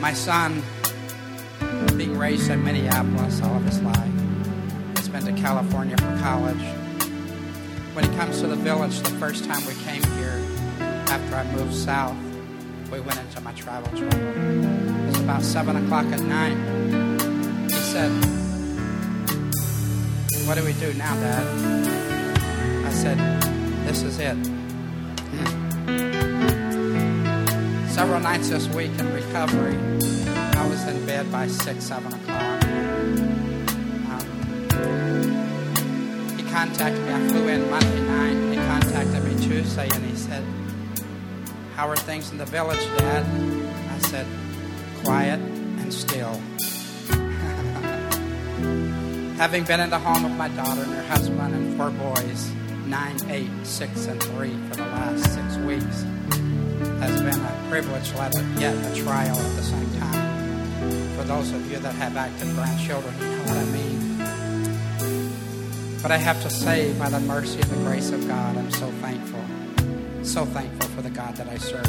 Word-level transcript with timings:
My 0.00 0.14
son, 0.14 0.62
being 1.98 2.16
raised 2.16 2.50
in 2.50 2.64
Minneapolis 2.64 3.42
all 3.42 3.54
of 3.54 3.64
his 3.64 3.82
life, 3.82 4.12
has 4.96 5.10
been 5.10 5.26
to 5.26 5.32
California 5.32 5.94
for 5.98 6.18
college. 6.20 6.62
When 7.92 8.10
he 8.10 8.16
comes 8.16 8.40
to 8.40 8.46
the 8.46 8.56
village, 8.56 8.98
the 9.00 9.10
first 9.10 9.44
time 9.44 9.62
we 9.66 9.74
came 9.84 10.02
here, 10.16 10.42
after 10.80 11.36
I 11.36 11.44
moved 11.52 11.74
south, 11.74 12.16
we 12.90 13.00
went 13.00 13.20
into 13.20 13.42
my 13.42 13.52
travel 13.52 13.90
trailer. 13.90 15.04
It 15.04 15.06
was 15.08 15.20
about 15.20 15.42
7 15.42 15.76
o'clock 15.84 16.06
at 16.06 16.20
night. 16.20 16.56
He 17.70 17.76
said, 17.76 18.10
What 20.48 20.56
do 20.56 20.64
we 20.64 20.72
do 20.72 20.94
now, 20.94 21.14
Dad? 21.16 22.86
I 22.86 22.90
said, 22.90 23.18
This 23.86 24.02
is 24.02 24.18
it. 24.18 24.49
Several 28.00 28.20
nights 28.20 28.48
this 28.48 28.66
week 28.68 28.92
in 28.98 29.12
recovery, 29.12 29.76
I 30.56 30.66
was 30.66 30.82
in 30.88 31.04
bed 31.04 31.30
by 31.30 31.46
6, 31.46 31.84
7 31.84 32.06
o'clock. 32.06 32.64
Um, 34.08 34.24
he 36.38 36.42
contacted 36.44 37.04
me. 37.04 37.12
I 37.12 37.28
flew 37.28 37.46
in 37.48 37.68
Monday 37.68 38.00
night. 38.00 38.52
He 38.52 38.56
contacted 38.56 39.22
me 39.22 39.36
Tuesday 39.46 39.90
and 39.92 40.02
he 40.02 40.16
said, 40.16 40.42
How 41.74 41.90
are 41.90 41.96
things 41.96 42.32
in 42.32 42.38
the 42.38 42.46
village, 42.46 42.82
Dad? 42.96 43.26
I 43.90 43.98
said, 44.08 44.26
Quiet 45.04 45.38
and 45.38 45.92
still. 45.92 46.40
Having 49.36 49.64
been 49.64 49.80
in 49.80 49.90
the 49.90 49.98
home 49.98 50.24
of 50.24 50.32
my 50.38 50.48
daughter 50.48 50.84
and 50.84 50.94
her 50.94 51.02
husband 51.02 51.54
and 51.54 51.76
four 51.76 51.90
boys, 51.90 52.50
nine, 52.86 53.18
eight, 53.28 53.50
six, 53.62 54.06
and 54.06 54.22
three 54.22 54.56
for 54.70 54.76
the 54.76 54.86
last 54.86 55.34
six 55.34 55.58
weeks, 55.58 56.06
has 57.00 57.20
been 57.20 57.40
a 57.40 57.66
privilege, 57.68 58.12
yet 58.60 58.74
a 58.74 58.94
trial 59.02 59.36
at 59.36 59.56
the 59.56 59.62
same 59.62 59.90
time. 59.98 61.16
For 61.16 61.24
those 61.24 61.50
of 61.52 61.70
you 61.70 61.78
that 61.78 61.94
have 61.94 62.16
active 62.16 62.54
grandchildren, 62.54 63.14
you 63.20 63.26
know 63.26 63.42
what 63.44 63.56
I 63.56 63.64
mean. 63.64 64.00
But 66.02 66.12
I 66.12 66.16
have 66.16 66.42
to 66.42 66.50
say, 66.50 66.92
by 66.98 67.08
the 67.10 67.20
mercy 67.20 67.60
and 67.60 67.70
the 67.70 67.76
grace 67.76 68.10
of 68.10 68.26
God, 68.26 68.56
I'm 68.56 68.70
so 68.70 68.90
thankful. 69.02 69.44
So 70.22 70.44
thankful 70.44 70.88
for 70.90 71.02
the 71.02 71.10
God 71.10 71.36
that 71.36 71.48
I 71.48 71.58
serve. 71.58 71.86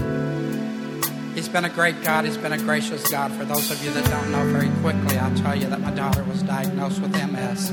He's 1.35 1.47
been 1.47 1.63
a 1.63 1.69
great 1.69 2.01
God. 2.03 2.25
He's 2.25 2.37
been 2.37 2.51
a 2.51 2.57
gracious 2.57 3.09
God. 3.09 3.31
For 3.31 3.45
those 3.45 3.71
of 3.71 3.81
you 3.83 3.91
that 3.91 4.03
don't 4.05 4.31
know 4.31 4.43
very 4.51 4.69
quickly, 4.81 5.17
I'll 5.17 5.35
tell 5.37 5.55
you 5.55 5.67
that 5.67 5.79
my 5.79 5.91
daughter 5.91 6.23
was 6.25 6.43
diagnosed 6.43 6.99
with 7.01 7.11
MS 7.11 7.71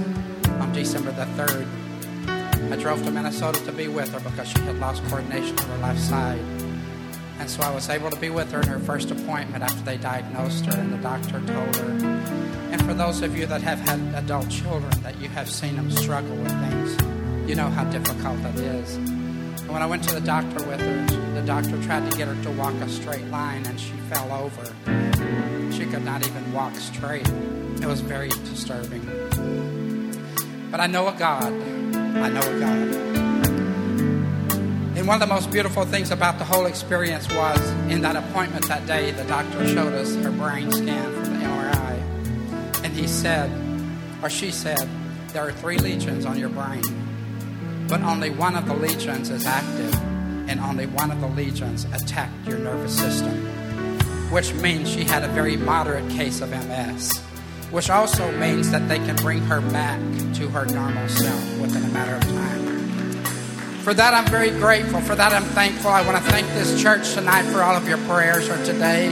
on 0.60 0.72
December 0.72 1.10
the 1.10 1.26
3rd. 1.42 1.66
I 2.72 2.76
drove 2.76 3.02
to 3.04 3.10
Minnesota 3.10 3.64
to 3.64 3.72
be 3.72 3.88
with 3.88 4.12
her 4.12 4.20
because 4.20 4.48
she 4.48 4.60
had 4.60 4.78
lost 4.78 5.02
coordination 5.04 5.58
on 5.58 5.68
her 5.68 5.78
left 5.78 6.00
side. 6.00 6.67
And 7.38 7.48
so 7.48 7.62
I 7.62 7.70
was 7.70 7.88
able 7.88 8.10
to 8.10 8.16
be 8.18 8.30
with 8.30 8.50
her 8.52 8.60
in 8.60 8.68
her 8.68 8.78
first 8.80 9.10
appointment 9.10 9.62
after 9.62 9.80
they 9.82 9.96
diagnosed 9.96 10.66
her, 10.66 10.76
and 10.76 10.92
the 10.92 10.98
doctor 10.98 11.40
told 11.40 11.76
her. 11.76 11.90
And 12.70 12.84
for 12.84 12.94
those 12.94 13.22
of 13.22 13.36
you 13.38 13.46
that 13.46 13.62
have 13.62 13.78
had 13.80 14.00
adult 14.14 14.50
children, 14.50 14.90
that 15.02 15.18
you 15.20 15.28
have 15.30 15.48
seen 15.48 15.76
them 15.76 15.90
struggle 15.90 16.36
with 16.36 16.52
things, 16.60 17.48
you 17.48 17.54
know 17.54 17.68
how 17.68 17.84
difficult 17.84 18.42
that 18.42 18.56
is. 18.56 18.96
And 18.96 19.70
when 19.70 19.82
I 19.82 19.86
went 19.86 20.02
to 20.04 20.14
the 20.14 20.20
doctor 20.20 20.66
with 20.66 20.80
her, 20.80 21.06
the 21.34 21.46
doctor 21.46 21.80
tried 21.82 22.10
to 22.10 22.16
get 22.16 22.28
her 22.28 22.42
to 22.42 22.50
walk 22.52 22.74
a 22.74 22.88
straight 22.88 23.26
line, 23.28 23.64
and 23.66 23.78
she 23.78 23.92
fell 24.10 24.32
over. 24.32 24.64
She 25.72 25.86
could 25.86 26.04
not 26.04 26.26
even 26.26 26.52
walk 26.52 26.74
straight. 26.74 27.28
It 27.28 27.86
was 27.86 28.00
very 28.00 28.28
disturbing. 28.28 29.06
But 30.70 30.80
I 30.80 30.86
know 30.86 31.08
a 31.08 31.12
God. 31.12 31.44
I 31.44 32.28
know 32.28 32.40
a 32.40 32.58
God. 32.58 33.27
One 35.08 35.22
of 35.22 35.26
the 35.26 35.34
most 35.34 35.50
beautiful 35.50 35.86
things 35.86 36.10
about 36.10 36.38
the 36.38 36.44
whole 36.44 36.66
experience 36.66 37.26
was 37.34 37.58
in 37.90 38.02
that 38.02 38.14
appointment 38.14 38.68
that 38.68 38.86
day, 38.86 39.10
the 39.10 39.24
doctor 39.24 39.66
showed 39.66 39.94
us 39.94 40.14
her 40.16 40.30
brain 40.30 40.70
scan 40.70 41.14
from 41.14 41.32
the 41.32 41.46
MRI. 41.46 42.84
And 42.84 42.92
he 42.92 43.06
said, 43.06 43.50
or 44.22 44.28
she 44.28 44.50
said, 44.50 44.86
there 45.28 45.48
are 45.48 45.52
three 45.52 45.78
lesions 45.78 46.26
on 46.26 46.38
your 46.38 46.50
brain, 46.50 46.82
but 47.88 48.02
only 48.02 48.28
one 48.28 48.54
of 48.54 48.66
the 48.66 48.74
lesions 48.74 49.30
is 49.30 49.46
active, 49.46 49.94
and 50.46 50.60
only 50.60 50.84
one 50.84 51.10
of 51.10 51.22
the 51.22 51.28
lesions 51.28 51.86
attacked 51.86 52.46
your 52.46 52.58
nervous 52.58 52.94
system, 52.94 53.46
which 54.30 54.52
means 54.56 54.90
she 54.90 55.04
had 55.04 55.24
a 55.24 55.28
very 55.28 55.56
moderate 55.56 56.06
case 56.10 56.42
of 56.42 56.50
MS, 56.50 57.16
which 57.70 57.88
also 57.88 58.30
means 58.32 58.70
that 58.72 58.86
they 58.90 58.98
can 58.98 59.16
bring 59.16 59.40
her 59.44 59.62
back 59.62 59.98
to 60.34 60.48
her 60.50 60.66
normal 60.66 61.08
self 61.08 61.60
within 61.60 61.82
a 61.82 61.88
matter 61.94 62.14
of 62.14 62.22
time. 62.24 62.67
For 63.88 63.94
that, 63.94 64.12
I'm 64.12 64.26
very 64.26 64.50
grateful. 64.50 65.00
For 65.00 65.14
that, 65.14 65.32
I'm 65.32 65.44
thankful. 65.44 65.90
I 65.90 66.04
want 66.06 66.22
to 66.22 66.30
thank 66.30 66.46
this 66.48 66.78
church 66.78 67.14
tonight 67.14 67.44
for 67.44 67.62
all 67.62 67.74
of 67.74 67.88
your 67.88 67.96
prayers 68.06 68.46
or 68.50 68.62
today. 68.62 69.08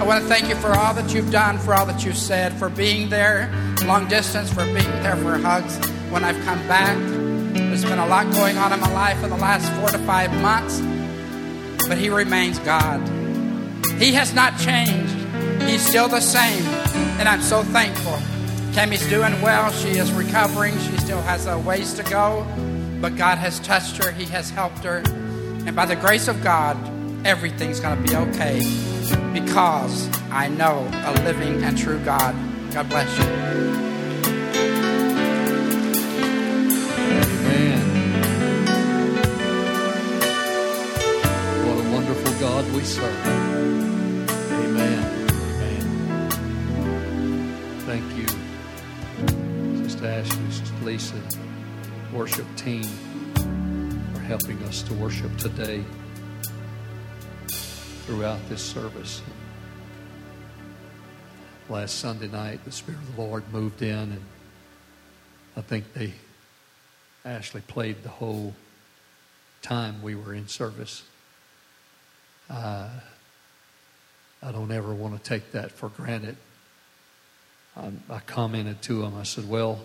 I 0.00 0.02
want 0.02 0.22
to 0.22 0.26
thank 0.26 0.48
you 0.48 0.54
for 0.54 0.68
all 0.68 0.94
that 0.94 1.12
you've 1.12 1.30
done, 1.30 1.58
for 1.58 1.74
all 1.74 1.84
that 1.84 2.06
you've 2.06 2.16
said, 2.16 2.54
for 2.54 2.70
being 2.70 3.10
there 3.10 3.52
long 3.84 4.08
distance, 4.08 4.50
for 4.50 4.64
being 4.64 4.90
there 5.02 5.16
for 5.16 5.36
hugs 5.36 5.76
when 6.08 6.24
I've 6.24 6.42
come 6.46 6.56
back. 6.66 6.96
There's 7.52 7.84
been 7.84 7.98
a 7.98 8.06
lot 8.06 8.32
going 8.32 8.56
on 8.56 8.72
in 8.72 8.80
my 8.80 8.90
life 8.94 9.22
in 9.22 9.28
the 9.28 9.36
last 9.36 9.70
four 9.78 9.90
to 9.90 9.98
five 10.06 10.32
months, 10.40 10.80
but 11.86 11.98
He 11.98 12.08
remains 12.08 12.58
God. 12.60 13.06
He 13.98 14.14
has 14.14 14.32
not 14.32 14.58
changed. 14.58 15.14
He's 15.68 15.86
still 15.86 16.08
the 16.08 16.22
same, 16.22 16.64
and 17.20 17.28
I'm 17.28 17.42
so 17.42 17.62
thankful. 17.62 18.18
Tammy's 18.72 19.06
doing 19.10 19.38
well. 19.42 19.70
She 19.70 19.98
is 19.98 20.10
recovering. 20.12 20.72
She 20.78 20.96
still 20.96 21.20
has 21.20 21.44
a 21.44 21.58
ways 21.58 21.92
to 21.92 22.02
go 22.04 22.46
but 23.04 23.16
God 23.16 23.36
has 23.36 23.60
touched 23.60 24.02
her, 24.02 24.10
He 24.12 24.24
has 24.24 24.48
helped 24.48 24.82
her. 24.82 25.02
And 25.66 25.76
by 25.76 25.84
the 25.84 25.94
grace 25.94 26.26
of 26.26 26.42
God, 26.42 26.74
everything's 27.26 27.78
going 27.78 28.02
to 28.02 28.10
be 28.10 28.16
okay 28.16 28.60
because 29.34 30.08
I 30.30 30.48
know 30.48 30.88
a 31.04 31.12
living 31.22 31.62
and 31.62 31.76
true 31.76 31.98
God. 32.02 32.34
God 32.72 32.88
bless 32.88 33.18
you. 33.18 33.24
Amen. 37.20 37.82
What 41.66 41.84
a 41.84 41.90
wonderful 41.90 42.32
God 42.40 42.64
we 42.72 42.84
serve. 42.84 43.26
Amen. 44.50 45.04
Amen. 45.60 45.84
Thank 47.80 48.16
you, 48.16 48.26
Sister 49.84 50.06
Ashley, 50.06 50.50
Sister 50.50 50.84
Lisa 50.84 51.43
worship 52.14 52.46
team 52.54 52.84
for 54.14 54.20
helping 54.20 54.56
us 54.62 54.82
to 54.82 54.94
worship 54.94 55.36
today 55.36 55.82
throughout 58.06 58.38
this 58.48 58.62
service. 58.62 59.20
Last 61.68 61.98
Sunday 61.98 62.28
night, 62.28 62.64
the 62.64 62.70
Spirit 62.70 63.00
of 63.00 63.16
the 63.16 63.20
Lord 63.20 63.42
moved 63.52 63.82
in, 63.82 63.98
and 63.98 64.22
I 65.56 65.60
think 65.62 65.92
they 65.92 66.12
Ashley 67.24 67.62
played 67.62 68.04
the 68.04 68.10
whole 68.10 68.54
time 69.60 70.00
we 70.00 70.14
were 70.14 70.34
in 70.34 70.46
service. 70.46 71.02
Uh, 72.48 72.90
I 74.40 74.52
don't 74.52 74.70
ever 74.70 74.94
want 74.94 75.16
to 75.16 75.28
take 75.28 75.50
that 75.50 75.72
for 75.72 75.88
granted. 75.88 76.36
I, 77.76 77.90
I 78.08 78.20
commented 78.20 78.82
to 78.82 79.02
him, 79.02 79.16
I 79.16 79.24
said, 79.24 79.48
Well, 79.48 79.80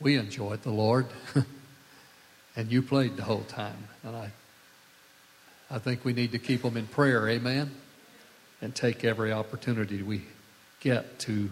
we 0.00 0.16
enjoyed 0.16 0.62
the 0.62 0.70
Lord, 0.70 1.06
and 2.56 2.70
you 2.70 2.82
played 2.82 3.16
the 3.16 3.22
whole 3.22 3.44
time. 3.44 3.88
And 4.02 4.16
I, 4.16 4.30
I 5.70 5.78
think 5.78 6.04
we 6.04 6.12
need 6.12 6.32
to 6.32 6.38
keep 6.38 6.62
them 6.62 6.76
in 6.76 6.86
prayer, 6.86 7.28
amen? 7.28 7.70
And 8.60 8.74
take 8.74 9.04
every 9.04 9.32
opportunity 9.32 10.02
we 10.02 10.22
get 10.80 11.18
to 11.20 11.50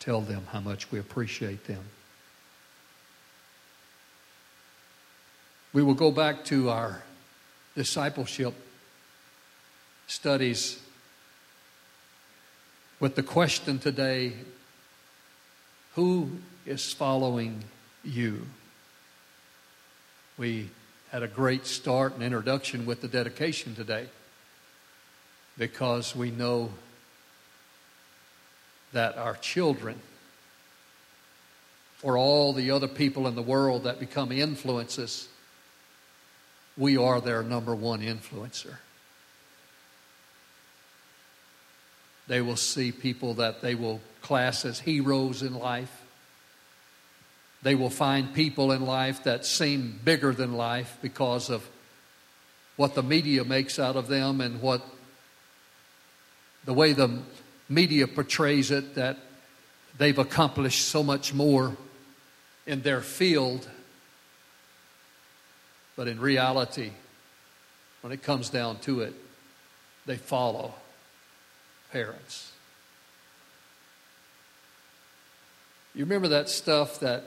tell 0.00 0.20
them 0.20 0.46
how 0.50 0.60
much 0.60 0.90
we 0.90 0.98
appreciate 0.98 1.64
them. 1.66 1.82
We 5.72 5.82
will 5.82 5.94
go 5.94 6.10
back 6.10 6.44
to 6.46 6.70
our 6.70 7.02
discipleship 7.74 8.54
studies 10.06 10.80
with 13.00 13.16
the 13.16 13.22
question 13.22 13.78
today 13.78 14.34
who 15.94 16.30
is 16.66 16.92
following 16.92 17.64
you. 18.04 18.42
We 20.36 20.70
had 21.10 21.22
a 21.22 21.28
great 21.28 21.66
start 21.66 22.14
and 22.14 22.22
introduction 22.22 22.86
with 22.86 23.00
the 23.00 23.08
dedication 23.08 23.74
today 23.74 24.08
because 25.56 26.16
we 26.16 26.30
know 26.30 26.70
that 28.92 29.16
our 29.16 29.34
children, 29.36 30.00
for 31.98 32.16
all 32.18 32.52
the 32.52 32.70
other 32.70 32.88
people 32.88 33.26
in 33.26 33.34
the 33.34 33.42
world 33.42 33.84
that 33.84 34.00
become 34.00 34.32
influences, 34.32 35.28
we 36.76 36.96
are 36.96 37.20
their 37.20 37.42
number 37.42 37.74
one 37.74 38.00
influencer. 38.00 38.76
They 42.26 42.40
will 42.40 42.56
see 42.56 42.90
people 42.90 43.34
that 43.34 43.60
they 43.60 43.74
will 43.74 44.00
class 44.22 44.64
as 44.64 44.80
heroes 44.80 45.42
in 45.42 45.54
life. 45.54 46.03
They 47.64 47.74
will 47.74 47.90
find 47.90 48.34
people 48.34 48.72
in 48.72 48.84
life 48.84 49.24
that 49.24 49.46
seem 49.46 49.98
bigger 50.04 50.32
than 50.34 50.52
life 50.52 50.98
because 51.00 51.48
of 51.48 51.66
what 52.76 52.94
the 52.94 53.02
media 53.02 53.42
makes 53.42 53.78
out 53.78 53.96
of 53.96 54.06
them 54.06 54.42
and 54.42 54.60
what 54.60 54.84
the 56.66 56.74
way 56.74 56.92
the 56.92 57.22
media 57.70 58.06
portrays 58.06 58.70
it, 58.70 58.96
that 58.96 59.16
they've 59.96 60.18
accomplished 60.18 60.86
so 60.86 61.02
much 61.02 61.32
more 61.32 61.74
in 62.66 62.82
their 62.82 63.00
field. 63.00 63.66
But 65.96 66.06
in 66.06 66.20
reality, 66.20 66.90
when 68.02 68.12
it 68.12 68.22
comes 68.22 68.50
down 68.50 68.78
to 68.80 69.00
it, 69.00 69.14
they 70.04 70.16
follow 70.16 70.74
parents. 71.92 72.52
You 75.94 76.04
remember 76.04 76.28
that 76.28 76.50
stuff 76.50 77.00
that 77.00 77.24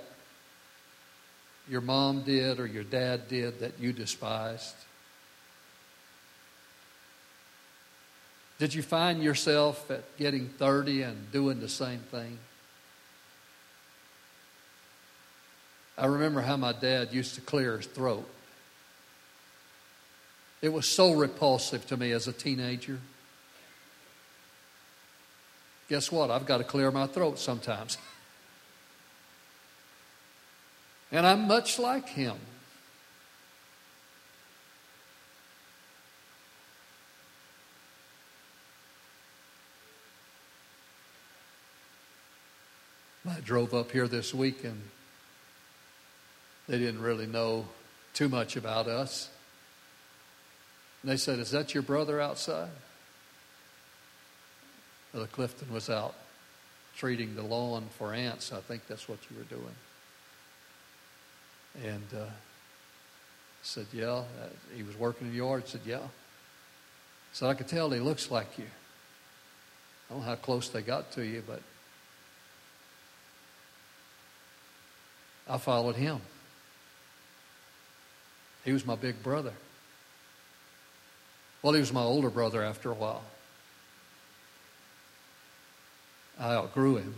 your 1.69 1.81
mom 1.81 2.24
did 2.24 2.60
or 2.60 2.66
your 2.66 2.84
dad 2.84 3.28
did 3.28 3.60
that 3.60 3.80
you 3.80 3.94
despised? 3.94 4.75
Did 8.60 8.74
you 8.74 8.81
find 8.81 9.22
yourself 9.22 9.90
at 9.92 10.18
getting 10.18 10.48
30 10.48 11.04
and 11.04 11.31
doing 11.31 11.60
the 11.60 11.69
same 11.69 12.00
thing? 12.00 12.40
I 15.98 16.06
remember 16.06 16.42
how 16.42 16.58
my 16.58 16.74
dad 16.74 17.12
used 17.12 17.36
to 17.36 17.42
clear 17.42 17.78
his 17.78 17.88
throat. 17.88 18.28
It 20.62 20.74
was 20.74 20.88
so 20.88 21.13
repulsive 21.13 21.86
to 21.88 21.98
me 21.98 22.12
as 22.12 22.28
a 22.28 22.34
teenager. 22.34 23.00
Guess 25.90 26.12
what? 26.12 26.31
I've 26.31 26.46
got 26.46 26.58
to 26.58 26.63
clear 26.63 26.92
my 26.92 27.08
throat 27.08 27.40
sometimes. 27.40 27.98
and 31.12 31.25
I'm 31.25 31.48
much 31.48 31.80
like 31.80 32.09
him. 32.09 32.38
I 43.30 43.39
drove 43.42 43.74
up 43.74 43.92
here 43.92 44.07
this 44.07 44.33
week 44.33 44.63
and 44.63 44.81
they 46.68 46.77
didn't 46.77 47.01
really 47.01 47.25
know 47.25 47.68
too 48.13 48.30
much 48.30 48.56
about 48.56 48.88
us. 48.88 49.30
And 51.01 51.12
they 51.12 51.18
said, 51.18 51.39
Is 51.39 51.51
that 51.51 51.74
your 51.74 51.83
brother 51.83 52.21
outside? 52.21 52.69
Brother 55.12 55.27
Clifton 55.27 55.74
was 55.74 55.89
out 55.89 56.15
treating 56.95 57.36
the 57.36 57.44
lawn 57.44 57.88
for 57.98 58.13
ants. 58.13 58.51
I 58.51 58.60
think 58.60 58.88
that's 58.88 59.07
what 59.07 59.19
you 59.30 59.38
were 59.38 59.44
doing. 59.44 59.75
And 61.83 62.03
uh, 62.15 62.25
said, 63.62 63.85
Yeah. 63.94 64.07
Uh, 64.07 64.24
he 64.75 64.83
was 64.83 64.97
working 64.97 65.27
in 65.27 65.33
the 65.33 65.38
yard. 65.38 65.68
Said, 65.68 65.81
Yeah. 65.85 66.00
So 67.33 67.47
I 67.47 67.53
could 67.53 67.68
tell 67.68 67.89
he 67.91 68.00
looks 68.00 68.31
like 68.31 68.57
you. 68.57 68.65
I 70.09 70.13
don't 70.13 70.21
know 70.21 70.29
how 70.29 70.35
close 70.35 70.69
they 70.69 70.81
got 70.81 71.12
to 71.13 71.25
you, 71.25 71.44
but 71.45 71.62
I 75.47 75.57
followed 75.57 75.95
him. 75.95 76.19
He 78.63 78.74
was 78.74 78.85
my 78.85 78.95
big 78.95 79.21
brother. 79.21 79.53
Well, 81.62 81.74
he 81.74 81.79
was 81.79 81.94
my 81.94 82.01
older 82.01 82.29
brother 82.29 82.63
after 82.63 82.91
a 82.91 82.94
while. 82.94 83.24
I 86.39 86.53
outgrew 86.53 86.97
him. 86.97 87.15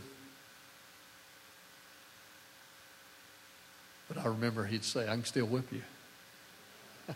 But 4.10 4.18
I 4.18 4.28
remember 4.28 4.66
he'd 4.66 4.84
say, 4.84 5.04
I 5.04 5.12
can 5.12 5.24
still 5.24 5.46
whip 5.46 5.72
you. 5.72 5.84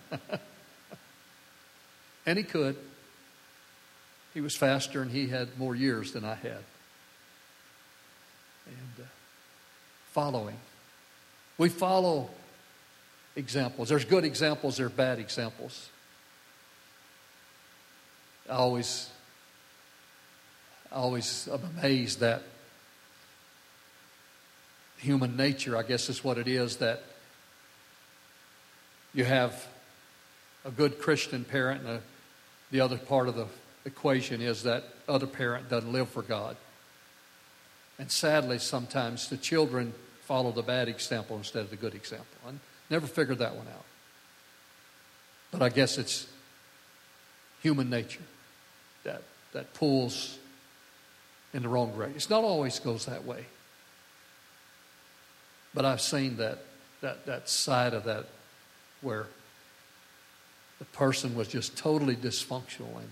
and 2.25 2.37
he 2.37 2.43
could. 2.43 2.77
He 4.33 4.41
was 4.41 4.55
faster 4.55 5.01
and 5.01 5.11
he 5.11 5.27
had 5.27 5.59
more 5.59 5.75
years 5.75 6.13
than 6.13 6.23
I 6.23 6.35
had. 6.35 6.63
And 8.67 9.01
uh, 9.01 9.07
following. 10.11 10.57
We 11.57 11.69
follow 11.69 12.29
examples. 13.35 13.89
There's 13.89 14.05
good 14.05 14.23
examples, 14.23 14.77
there 14.77 14.85
are 14.85 14.89
bad 14.89 15.19
examples. 15.19 15.89
I 18.49 18.53
always, 18.53 19.09
I 20.91 20.95
always 20.95 21.47
am 21.47 21.61
amazed 21.77 22.19
that 22.19 22.43
human 24.97 25.35
nature, 25.35 25.77
I 25.77 25.83
guess 25.83 26.09
is 26.09 26.23
what 26.23 26.37
it 26.37 26.47
is, 26.47 26.77
that 26.77 27.03
you 29.13 29.25
have 29.25 29.67
a 30.65 30.71
good 30.71 30.99
Christian 30.99 31.43
parent, 31.43 31.81
and 31.81 31.89
a, 31.89 32.01
the 32.71 32.81
other 32.81 32.97
part 32.97 33.27
of 33.27 33.35
the 33.35 33.47
equation 33.85 34.41
is 34.41 34.63
that 34.63 34.83
other 35.07 35.27
parent 35.27 35.69
doesn't 35.69 35.91
live 35.91 36.09
for 36.09 36.21
God. 36.21 36.55
And 37.99 38.11
sadly, 38.11 38.59
sometimes 38.59 39.29
the 39.29 39.37
children 39.37 39.93
follow 40.21 40.51
the 40.51 40.63
bad 40.63 40.87
example 40.87 41.37
instead 41.37 41.63
of 41.63 41.69
the 41.69 41.75
good 41.75 41.93
example. 41.93 42.27
I 42.47 42.51
never 42.89 43.07
figured 43.07 43.39
that 43.39 43.55
one 43.55 43.67
out. 43.67 43.85
But 45.51 45.61
I 45.61 45.69
guess 45.69 45.97
it's 45.97 46.27
human 47.61 47.89
nature 47.89 48.23
that, 49.03 49.21
that 49.51 49.73
pulls 49.73 50.39
in 51.53 51.61
the 51.61 51.69
wrong 51.69 51.93
direction. 51.93 52.15
It's 52.15 52.29
not 52.29 52.43
always 52.43 52.79
goes 52.79 53.05
that 53.05 53.25
way. 53.25 53.45
But 55.73 55.85
I've 55.85 56.01
seen 56.01 56.37
that, 56.37 56.59
that, 57.01 57.25
that 57.25 57.49
side 57.49 57.93
of 57.93 58.03
that 58.05 58.25
where 59.01 59.27
the 60.79 60.85
person 60.85 61.35
was 61.35 61.47
just 61.47 61.77
totally 61.77 62.15
dysfunctional. 62.15 62.97
And, 62.97 63.09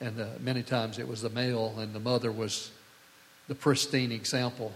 and 0.00 0.20
uh, 0.20 0.26
many 0.40 0.62
times 0.62 0.98
it 0.98 1.08
was 1.08 1.22
the 1.22 1.30
male, 1.30 1.74
and 1.78 1.92
the 1.92 2.00
mother 2.00 2.30
was 2.30 2.70
the 3.48 3.54
pristine 3.54 4.12
example 4.12 4.72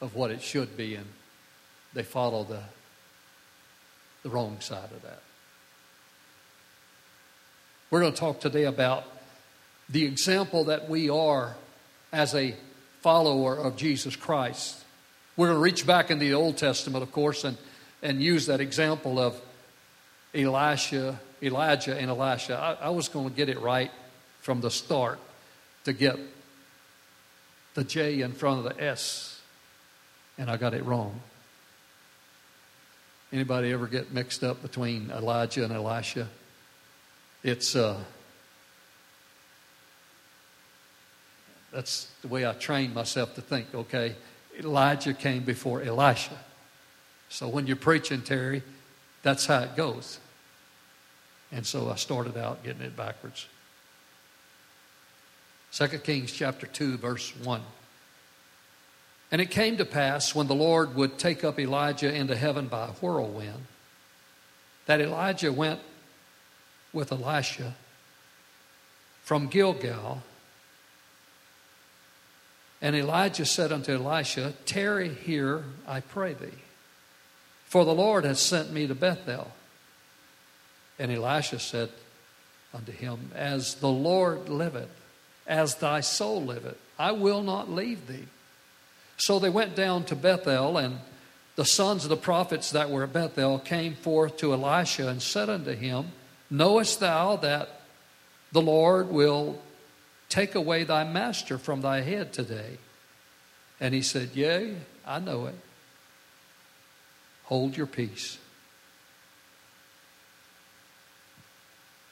of 0.00 0.14
what 0.14 0.30
it 0.30 0.42
should 0.42 0.76
be, 0.76 0.94
and 0.94 1.06
they 1.94 2.02
follow 2.02 2.44
the, 2.44 2.60
the 4.22 4.30
wrong 4.30 4.58
side 4.60 4.90
of 4.94 5.02
that. 5.02 5.20
We're 7.90 8.00
going 8.00 8.12
to 8.12 8.18
talk 8.18 8.40
today 8.40 8.64
about 8.64 9.04
the 9.88 10.04
example 10.04 10.64
that 10.64 10.88
we 10.88 11.08
are 11.08 11.56
as 12.12 12.34
a 12.34 12.54
follower 13.00 13.56
of 13.56 13.76
Jesus 13.76 14.14
Christ. 14.14 14.84
We're 15.38 15.46
going 15.46 15.58
to 15.58 15.62
reach 15.62 15.86
back 15.86 16.10
in 16.10 16.18
the 16.18 16.34
Old 16.34 16.56
Testament, 16.56 17.04
of 17.04 17.12
course, 17.12 17.44
and, 17.44 17.56
and 18.02 18.20
use 18.20 18.46
that 18.46 18.60
example 18.60 19.20
of 19.20 19.40
Elisha, 20.34 21.20
Elijah 21.40 21.96
and 21.96 22.10
Elisha. 22.10 22.58
I, 22.58 22.86
I 22.86 22.90
was 22.90 23.08
going 23.08 23.30
to 23.30 23.36
get 23.36 23.48
it 23.48 23.60
right 23.60 23.92
from 24.40 24.60
the 24.60 24.68
start 24.68 25.20
to 25.84 25.92
get 25.92 26.16
the 27.74 27.84
J 27.84 28.22
in 28.22 28.32
front 28.32 28.66
of 28.66 28.76
the 28.76 28.82
S, 28.82 29.40
and 30.38 30.50
I 30.50 30.56
got 30.56 30.74
it 30.74 30.84
wrong. 30.84 31.20
Anybody 33.32 33.72
ever 33.72 33.86
get 33.86 34.12
mixed 34.12 34.42
up 34.42 34.60
between 34.60 35.12
Elijah 35.12 35.62
and 35.62 35.72
Elisha? 35.72 36.26
It's 37.44 37.76
uh, 37.76 37.96
that's 41.72 42.10
the 42.22 42.28
way 42.28 42.44
I 42.44 42.54
trained 42.54 42.92
myself 42.92 43.36
to 43.36 43.40
think. 43.40 43.72
Okay, 43.72 44.16
Elijah 44.58 45.14
came 45.14 45.44
before 45.44 45.82
Elisha. 45.82 46.36
So 47.28 47.48
when 47.48 47.66
you're 47.66 47.76
preaching, 47.76 48.22
Terry, 48.22 48.62
that's 49.22 49.46
how 49.46 49.60
it 49.60 49.76
goes. 49.76 50.18
And 51.52 51.66
so 51.66 51.90
I 51.90 51.96
started 51.96 52.36
out 52.36 52.64
getting 52.64 52.82
it 52.82 52.96
backwards. 52.96 53.46
2 55.72 55.86
Kings 55.98 56.32
chapter 56.32 56.66
2, 56.66 56.96
verse 56.96 57.34
1. 57.36 57.60
And 59.30 59.40
it 59.40 59.50
came 59.50 59.76
to 59.76 59.84
pass 59.84 60.34
when 60.34 60.46
the 60.46 60.54
Lord 60.54 60.94
would 60.94 61.18
take 61.18 61.44
up 61.44 61.58
Elijah 61.58 62.12
into 62.12 62.34
heaven 62.34 62.66
by 62.66 62.88
a 62.88 62.92
whirlwind, 62.92 63.66
that 64.86 65.00
Elijah 65.00 65.52
went 65.52 65.80
with 66.92 67.12
Elisha 67.12 67.74
from 69.22 69.46
Gilgal. 69.48 70.22
And 72.80 72.94
Elijah 72.94 73.44
said 73.44 73.72
unto 73.72 73.92
Elisha, 73.92 74.54
Tarry 74.64 75.08
here, 75.08 75.64
I 75.86 76.00
pray 76.00 76.34
thee, 76.34 76.62
for 77.64 77.84
the 77.84 77.94
Lord 77.94 78.24
has 78.24 78.40
sent 78.40 78.72
me 78.72 78.86
to 78.86 78.94
Bethel. 78.94 79.50
And 80.98 81.10
Elisha 81.10 81.58
said 81.58 81.90
unto 82.72 82.92
him, 82.92 83.30
As 83.34 83.74
the 83.76 83.88
Lord 83.88 84.48
liveth, 84.48 84.90
as 85.46 85.76
thy 85.76 86.00
soul 86.00 86.44
liveth, 86.44 86.78
I 86.98 87.12
will 87.12 87.42
not 87.42 87.70
leave 87.70 88.06
thee. 88.06 88.26
So 89.16 89.38
they 89.38 89.50
went 89.50 89.74
down 89.74 90.04
to 90.04 90.16
Bethel, 90.16 90.76
and 90.76 90.98
the 91.56 91.64
sons 91.64 92.04
of 92.04 92.10
the 92.10 92.16
prophets 92.16 92.70
that 92.70 92.90
were 92.90 93.02
at 93.02 93.12
Bethel 93.12 93.58
came 93.58 93.94
forth 93.94 94.36
to 94.38 94.52
Elisha 94.52 95.08
and 95.08 95.20
said 95.20 95.48
unto 95.48 95.72
him, 95.72 96.12
Knowest 96.50 97.00
thou 97.00 97.36
that 97.36 97.80
the 98.52 98.62
Lord 98.62 99.10
will 99.10 99.60
take 100.28 100.54
away 100.54 100.84
thy 100.84 101.04
master 101.04 101.58
from 101.58 101.80
thy 101.80 102.00
head 102.00 102.32
today? 102.32 102.78
And 103.80 103.94
he 103.94 104.02
said, 104.02 104.30
Yea, 104.34 104.74
I 105.06 105.20
know 105.20 105.46
it. 105.46 105.54
Hold 107.44 107.76
your 107.76 107.86
peace. 107.86 108.38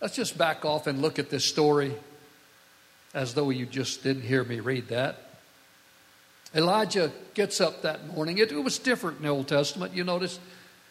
Let's 0.00 0.14
just 0.14 0.38
back 0.38 0.64
off 0.64 0.86
and 0.86 1.02
look 1.02 1.18
at 1.18 1.30
this 1.30 1.44
story 1.44 1.94
as 3.14 3.34
though 3.34 3.50
you 3.50 3.66
just 3.66 4.02
didn't 4.02 4.22
hear 4.22 4.44
me 4.44 4.60
read 4.60 4.88
that. 4.88 5.18
Elijah 6.54 7.10
gets 7.34 7.60
up 7.60 7.82
that 7.82 8.06
morning. 8.14 8.38
It, 8.38 8.52
it 8.52 8.62
was 8.62 8.78
different 8.78 9.18
in 9.18 9.24
the 9.24 9.28
Old 9.30 9.48
Testament. 9.48 9.94
You 9.94 10.04
notice 10.04 10.38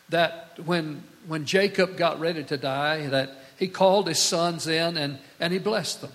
that 0.10 0.60
when, 0.66 1.04
when 1.28 1.46
Jacob 1.46 1.98
got 1.98 2.20
ready 2.20 2.44
to 2.44 2.58
die, 2.58 3.08
that 3.08 3.32
he 3.58 3.68
called 3.68 4.08
his 4.08 4.22
sons 4.22 4.68
in 4.68 4.98
and, 4.98 5.18
and 5.40 5.54
he 5.54 5.60
blessed 5.60 6.02
them. 6.02 6.12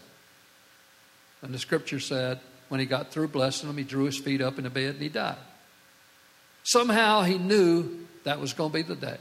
And 1.42 1.54
the 1.54 1.58
scripture 1.58 2.00
said, 2.00 2.40
when 2.68 2.80
he 2.80 2.86
got 2.86 3.10
through 3.10 3.28
blessing 3.28 3.68
them, 3.68 3.78
he 3.78 3.84
drew 3.84 4.04
his 4.04 4.18
feet 4.18 4.40
up 4.40 4.58
in 4.58 4.64
the 4.64 4.70
bed 4.70 4.94
and 4.94 5.02
he 5.02 5.08
died. 5.08 5.36
Somehow 6.62 7.22
he 7.22 7.38
knew 7.38 8.06
that 8.24 8.38
was 8.38 8.52
going 8.52 8.70
to 8.70 8.74
be 8.74 8.82
the 8.82 8.94
day. 8.94 9.18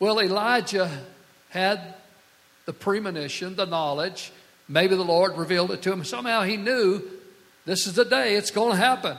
Well, 0.00 0.20
Elijah 0.20 0.90
had 1.50 1.94
the 2.64 2.72
premonition, 2.72 3.56
the 3.56 3.66
knowledge. 3.66 4.32
Maybe 4.68 4.94
the 4.94 5.04
Lord 5.04 5.36
revealed 5.36 5.70
it 5.70 5.82
to 5.82 5.92
him. 5.92 6.04
Somehow 6.04 6.42
he 6.42 6.56
knew 6.56 7.02
this 7.66 7.86
is 7.86 7.94
the 7.94 8.04
day 8.04 8.36
it's 8.36 8.50
going 8.50 8.72
to 8.72 8.78
happen. 8.78 9.16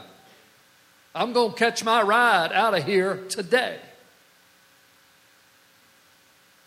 I'm 1.13 1.34
going 1.34 1.51
to 1.51 1.58
catch 1.58 1.84
my 1.84 2.01
ride 2.01 2.51
out 2.54 2.75
of 2.75 2.86
here 2.86 3.24
today. 3.30 3.78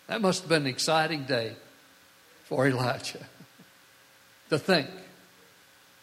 That 0.09 0.21
must 0.21 0.43
have 0.43 0.49
been 0.49 0.63
an 0.63 0.69
exciting 0.69 1.25
day 1.25 1.57
for 2.45 2.67
Elijah 2.67 3.27
to 4.53 4.59
think 4.59 4.89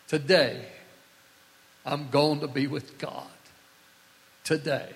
today 0.07 0.65
I'm 1.85 2.09
going 2.09 2.41
to 2.41 2.47
be 2.47 2.67
with 2.67 2.97
God. 2.97 3.27
Today. 4.43 4.89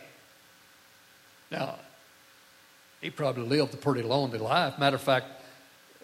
Now, 1.51 1.75
he 3.01 3.09
probably 3.09 3.43
lived 3.43 3.73
a 3.73 3.77
pretty 3.77 4.01
lonely 4.01 4.39
life. 4.39 4.79
Matter 4.79 4.95
of 4.95 5.01
fact, 5.01 5.27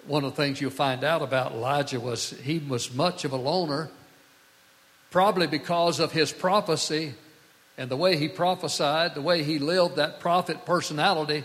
one 0.06 0.24
of 0.24 0.36
the 0.36 0.42
things 0.42 0.62
you'll 0.62 0.72
find 0.72 1.04
out 1.04 1.22
about 1.22 1.54
Elijah 1.54 2.00
was 2.00 2.32
he 2.32 2.60
was 2.60 2.94
much 2.94 3.26
of 3.26 3.32
a 3.32 3.36
loner, 3.36 3.90
probably 5.10 5.48
because 5.48 6.00
of 6.00 6.12
his 6.12 6.32
prophecy 6.32 7.14
and 7.78 7.90
the 7.90 7.98
way 7.98 8.18
he 8.18 8.28
prophesied, 8.28 9.16
the 9.16 9.22
way 9.22 9.44
he 9.44 9.58
lived 9.58 9.96
that 9.96 10.20
prophet 10.20 10.66
personality 10.66 11.44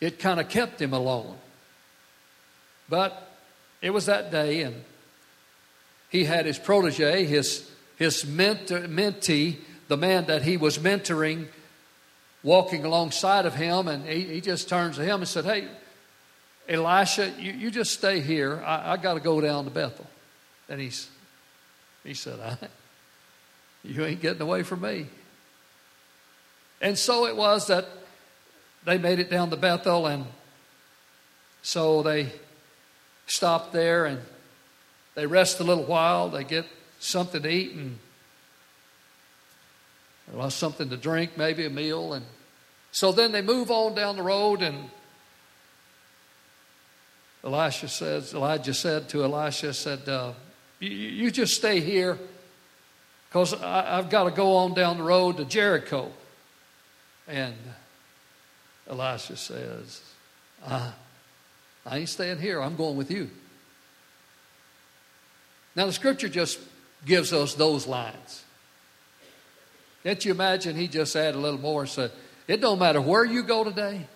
it 0.00 0.18
kind 0.18 0.40
of 0.40 0.48
kept 0.48 0.80
him 0.80 0.92
alone. 0.92 1.36
But 2.88 3.30
it 3.80 3.90
was 3.90 4.06
that 4.06 4.30
day, 4.32 4.62
and 4.62 4.82
he 6.12 6.26
had 6.26 6.44
his 6.44 6.58
protege, 6.58 7.24
his, 7.24 7.68
his 7.96 8.26
mentor, 8.26 8.80
mentee, 8.80 9.56
the 9.88 9.96
man 9.96 10.26
that 10.26 10.42
he 10.42 10.58
was 10.58 10.76
mentoring, 10.78 11.46
walking 12.42 12.84
alongside 12.84 13.46
of 13.46 13.54
him, 13.54 13.88
and 13.88 14.04
he, 14.04 14.24
he 14.24 14.40
just 14.42 14.68
turns 14.68 14.96
to 14.96 15.04
him 15.04 15.20
and 15.20 15.28
said, 15.28 15.46
Hey, 15.46 15.68
Elisha, 16.68 17.32
you, 17.38 17.52
you 17.52 17.70
just 17.70 17.92
stay 17.92 18.20
here. 18.20 18.62
I, 18.62 18.92
I 18.92 18.96
got 18.98 19.14
to 19.14 19.20
go 19.20 19.40
down 19.40 19.64
to 19.64 19.70
Bethel. 19.70 20.06
And 20.68 20.82
he's, 20.82 21.08
he 22.04 22.12
said, 22.12 22.38
I, 22.40 22.58
You 23.82 24.04
ain't 24.04 24.20
getting 24.20 24.42
away 24.42 24.64
from 24.64 24.82
me. 24.82 25.06
And 26.82 26.98
so 26.98 27.26
it 27.26 27.36
was 27.38 27.68
that 27.68 27.88
they 28.84 28.98
made 28.98 29.18
it 29.18 29.30
down 29.30 29.48
to 29.48 29.56
Bethel, 29.56 30.06
and 30.06 30.26
so 31.62 32.02
they 32.02 32.28
stopped 33.26 33.72
there 33.72 34.04
and 34.04 34.20
they 35.14 35.26
rest 35.26 35.60
a 35.60 35.64
little 35.64 35.84
while. 35.84 36.28
They 36.28 36.44
get 36.44 36.66
something 37.00 37.42
to 37.42 37.48
eat 37.48 37.72
and 37.72 37.98
well, 40.32 40.50
something 40.50 40.88
to 40.88 40.96
drink, 40.96 41.36
maybe 41.36 41.66
a 41.66 41.70
meal, 41.70 42.14
and 42.14 42.24
so 42.90 43.12
then 43.12 43.32
they 43.32 43.42
move 43.42 43.70
on 43.70 43.94
down 43.94 44.16
the 44.16 44.22
road 44.22 44.62
and. 44.62 44.90
Elisha 47.44 47.88
says, 47.88 48.34
Elijah 48.34 48.72
said 48.72 49.08
to 49.08 49.24
Elisha, 49.24 49.74
said, 49.74 50.08
uh, 50.08 50.32
you, 50.78 51.30
just 51.30 51.54
stay 51.54 51.80
here 51.80 52.18
because 53.28 53.54
I've 53.54 54.10
got 54.10 54.24
to 54.24 54.30
go 54.30 54.56
on 54.56 54.74
down 54.74 54.98
the 54.98 55.02
road 55.02 55.38
to 55.38 55.44
Jericho. 55.44 56.12
And 57.26 57.54
Elisha 58.88 59.36
says, 59.36 60.02
I, 60.66 60.92
I 61.86 61.98
ain't 61.98 62.08
staying 62.08 62.38
here. 62.38 62.60
I'm 62.60 62.76
going 62.76 62.96
with 62.96 63.10
you. 63.10 63.30
Now, 65.74 65.86
the 65.86 65.92
scripture 65.92 66.28
just 66.28 66.58
gives 67.04 67.32
us 67.32 67.54
those 67.54 67.86
lines. 67.86 68.44
Can't 70.02 70.24
you 70.24 70.32
imagine 70.32 70.76
he 70.76 70.88
just 70.88 71.14
added 71.16 71.36
a 71.36 71.38
little 71.38 71.60
more 71.60 71.82
and 71.82 71.90
said, 71.90 72.10
It 72.48 72.60
don't 72.60 72.78
matter 72.78 73.00
where 73.00 73.24
you 73.24 73.42
go 73.42 73.64
today, 73.64 74.06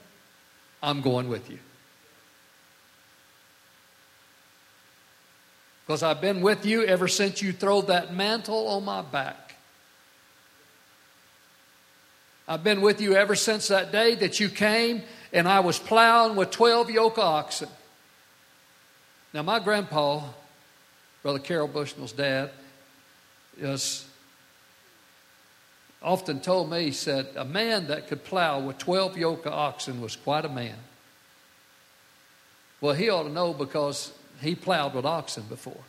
I'm 0.83 1.01
going 1.01 1.29
with 1.29 1.51
you. 1.51 1.59
Because 5.87 6.03
I've 6.03 6.21
been 6.21 6.41
with 6.41 6.67
you 6.67 6.85
ever 6.85 7.07
since 7.07 7.41
you 7.41 7.53
throw 7.53 7.83
that 7.83 8.13
mantle 8.13 8.67
on 8.69 8.85
my 8.85 9.03
back. 9.03 9.55
I've 12.49 12.65
been 12.65 12.81
with 12.81 13.01
you 13.01 13.15
ever 13.15 13.35
since 13.35 13.69
that 13.69 13.93
day 13.93 14.15
that 14.17 14.39
you 14.39 14.49
came 14.49 15.03
and 15.33 15.49
I 15.49 15.61
was 15.61 15.79
plowing 15.79 16.37
with 16.37 16.51
12 16.51 16.91
yoke 16.91 17.19
oxen. 17.19 17.69
Now, 19.33 19.43
my 19.43 19.59
grandpa, 19.59 20.23
Brother 21.27 21.41
Carol 21.41 21.67
Bushnell's 21.67 22.13
dad, 22.13 22.51
is 23.59 24.07
often 26.01 26.39
told 26.39 26.71
me, 26.71 26.85
he 26.85 26.93
said, 26.93 27.27
a 27.35 27.45
man 27.45 27.89
that 27.89 28.07
could 28.07 28.23
plow 28.23 28.61
with 28.61 28.79
12 28.79 29.19
yoke 29.19 29.45
of 29.45 29.53
oxen 29.53 30.01
was 30.01 30.15
quite 30.15 30.45
a 30.45 30.49
man. 30.49 30.77
Well, 32.81 32.95
he 32.95 33.11
ought 33.11 33.25
to 33.25 33.29
know 33.29 33.53
because 33.53 34.13
he 34.41 34.55
plowed 34.55 34.95
with 34.95 35.05
oxen 35.05 35.43
before. 35.49 35.83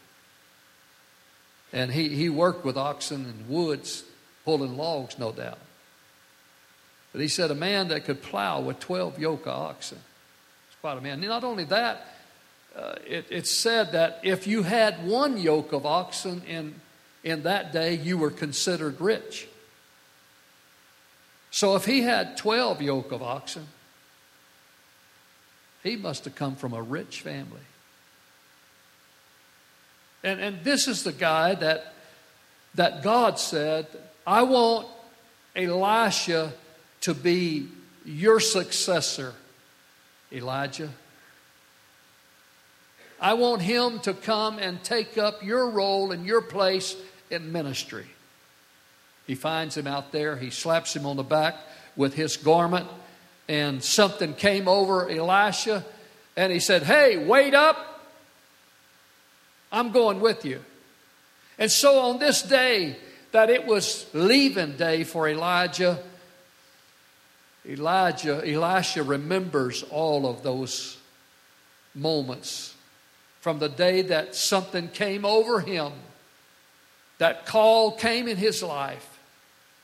And 1.71 1.91
he, 1.91 2.09
he 2.09 2.29
worked 2.29 2.65
with 2.65 2.75
oxen 2.75 3.25
in 3.25 3.47
woods, 3.47 4.05
pulling 4.43 4.75
logs, 4.75 5.19
no 5.19 5.31
doubt. 5.31 5.59
But 7.11 7.21
he 7.21 7.27
said, 7.27 7.51
a 7.51 7.55
man 7.55 7.89
that 7.89 8.05
could 8.05 8.23
plow 8.23 8.59
with 8.59 8.79
12 8.79 9.19
yoke 9.19 9.45
of 9.45 9.53
oxen. 9.53 9.99
It's 10.69 10.79
quite 10.81 10.97
a 10.97 11.01
man. 11.01 11.19
And 11.19 11.27
not 11.27 11.43
only 11.43 11.65
that, 11.65 12.07
uh, 12.77 12.95
it, 13.07 13.25
it's 13.29 13.51
said 13.51 13.93
that 13.93 14.19
if 14.23 14.45
you 14.45 14.61
had 14.63 15.05
one 15.05 15.37
yoke 15.37 15.73
of 15.73 15.85
oxen 15.85 16.43
in, 16.47 16.75
in 17.23 17.43
that 17.43 17.73
day, 17.73 17.95
you 17.95 18.17
were 18.17 18.29
considered 18.29 19.01
rich. 19.01 19.47
So 21.49 21.75
if 21.75 21.85
he 21.85 22.01
had 22.01 22.37
12 22.37 22.83
yoke 22.83 23.11
of 23.11 23.23
oxen, 23.23 23.67
he 25.81 25.95
must 25.95 26.25
have 26.25 26.35
come 26.35 26.55
from 26.55 26.73
a 26.73 26.81
rich 26.81 27.21
family. 27.21 27.61
And, 30.23 30.39
and 30.39 30.63
this 30.63 30.87
is 30.87 31.03
the 31.03 31.13
guy 31.13 31.55
that, 31.55 31.93
that 32.75 33.01
God 33.01 33.39
said, 33.39 33.87
I 34.25 34.43
want 34.43 34.87
Elisha 35.55 36.53
to 37.01 37.13
be 37.15 37.69
your 38.05 38.39
successor, 38.39 39.33
Elijah. 40.31 40.89
I 43.19 43.33
want 43.33 43.61
him 43.61 43.99
to 44.01 44.13
come 44.13 44.59
and 44.59 44.83
take 44.83 45.17
up 45.17 45.43
your 45.43 45.69
role 45.69 46.11
and 46.11 46.25
your 46.25 46.41
place 46.41 46.95
in 47.29 47.51
ministry. 47.51 48.05
He 49.25 49.35
finds 49.35 49.75
him 49.75 49.87
out 49.87 50.11
there, 50.11 50.37
he 50.37 50.49
slaps 50.49 50.95
him 50.95 51.05
on 51.05 51.17
the 51.17 51.23
back 51.23 51.55
with 51.95 52.13
his 52.13 52.37
garment, 52.37 52.87
and 53.49 53.83
something 53.83 54.33
came 54.33 54.67
over 54.67 55.09
Elisha, 55.09 55.83
and 56.35 56.51
he 56.53 56.59
said, 56.59 56.83
Hey, 56.83 57.17
wait 57.17 57.53
up. 57.53 58.01
I'm 59.71 59.91
going 59.91 60.21
with 60.21 60.45
you. 60.45 60.63
And 61.59 61.69
so 61.69 61.99
on 61.99 62.19
this 62.19 62.41
day, 62.41 62.95
that 63.31 63.49
it 63.49 63.65
was 63.65 64.05
leaving 64.13 64.77
day 64.77 65.03
for 65.03 65.27
Elijah, 65.27 66.01
Elijah, 67.67 68.41
Elisha 68.47 69.03
remembers 69.03 69.83
all 69.83 70.25
of 70.25 70.41
those 70.43 70.97
moments 71.93 72.76
from 73.47 73.59
the 73.59 73.69
day 73.69 74.01
that 74.01 74.35
something 74.35 74.89
came 74.89 75.23
over 75.23 75.61
him, 75.61 75.93
that 77.17 77.45
call 77.45 77.93
came 77.93 78.27
in 78.27 78.35
his 78.35 78.61
life 78.61 79.19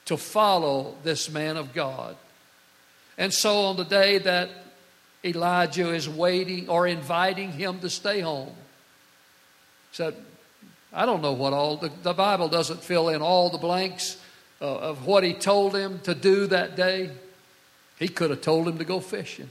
to 0.04 0.18
follow 0.18 0.96
this 1.06 1.32
man 1.32 1.56
of 1.56 1.74
God. 1.74 2.18
And 3.18 3.32
so 3.32 3.60
on 3.68 3.78
the 3.78 3.86
day 3.86 4.18
that 4.18 4.50
Elijah 5.24 5.94
is 5.94 6.10
waiting 6.10 6.68
or 6.68 6.86
inviting 6.86 7.54
him 7.54 7.80
to 7.80 7.90
stay 7.90 8.20
home, 8.20 8.52
said, 9.94 10.14
I 10.92 11.06
don't 11.06 11.22
know 11.22 11.32
what 11.32 11.54
all, 11.54 11.78
the, 11.78 11.90
the 12.02 12.12
Bible 12.12 12.50
doesn't 12.50 12.84
fill 12.84 13.08
in 13.08 13.22
all 13.22 13.50
the 13.50 13.58
blanks 13.58 14.18
uh, 14.62 14.66
of 14.66 15.08
what 15.08 15.24
he 15.24 15.34
told 15.34 15.74
him 15.74 16.00
to 16.00 16.14
do 16.14 16.48
that 16.48 16.76
day. 16.76 17.12
He 17.98 18.10
could 18.10 18.30
have 18.30 18.42
told 18.42 18.68
him 18.68 18.78
to 18.80 18.84
go 18.84 19.00
fishing. 19.00 19.50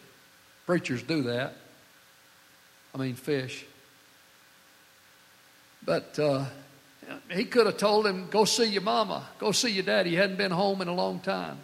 Preachers 0.67 1.03
do 1.03 1.23
that. 1.23 1.55
I 2.95 2.99
mean, 2.99 3.15
fish. 3.15 3.65
But 5.85 6.19
uh, 6.19 6.45
he 7.31 7.45
could 7.45 7.67
have 7.67 7.77
told 7.77 8.07
him, 8.07 8.29
go 8.31 8.45
see 8.45 8.67
your 8.67 8.83
mama, 8.83 9.27
go 9.39 9.53
see 9.53 9.71
your 9.71 9.85
daddy. 9.85 10.11
He 10.11 10.17
hadn't 10.17 10.37
been 10.37 10.53
home 10.53 10.81
in 10.81 10.89
a 10.89 10.95
long 10.95 11.21
time. 11.21 11.59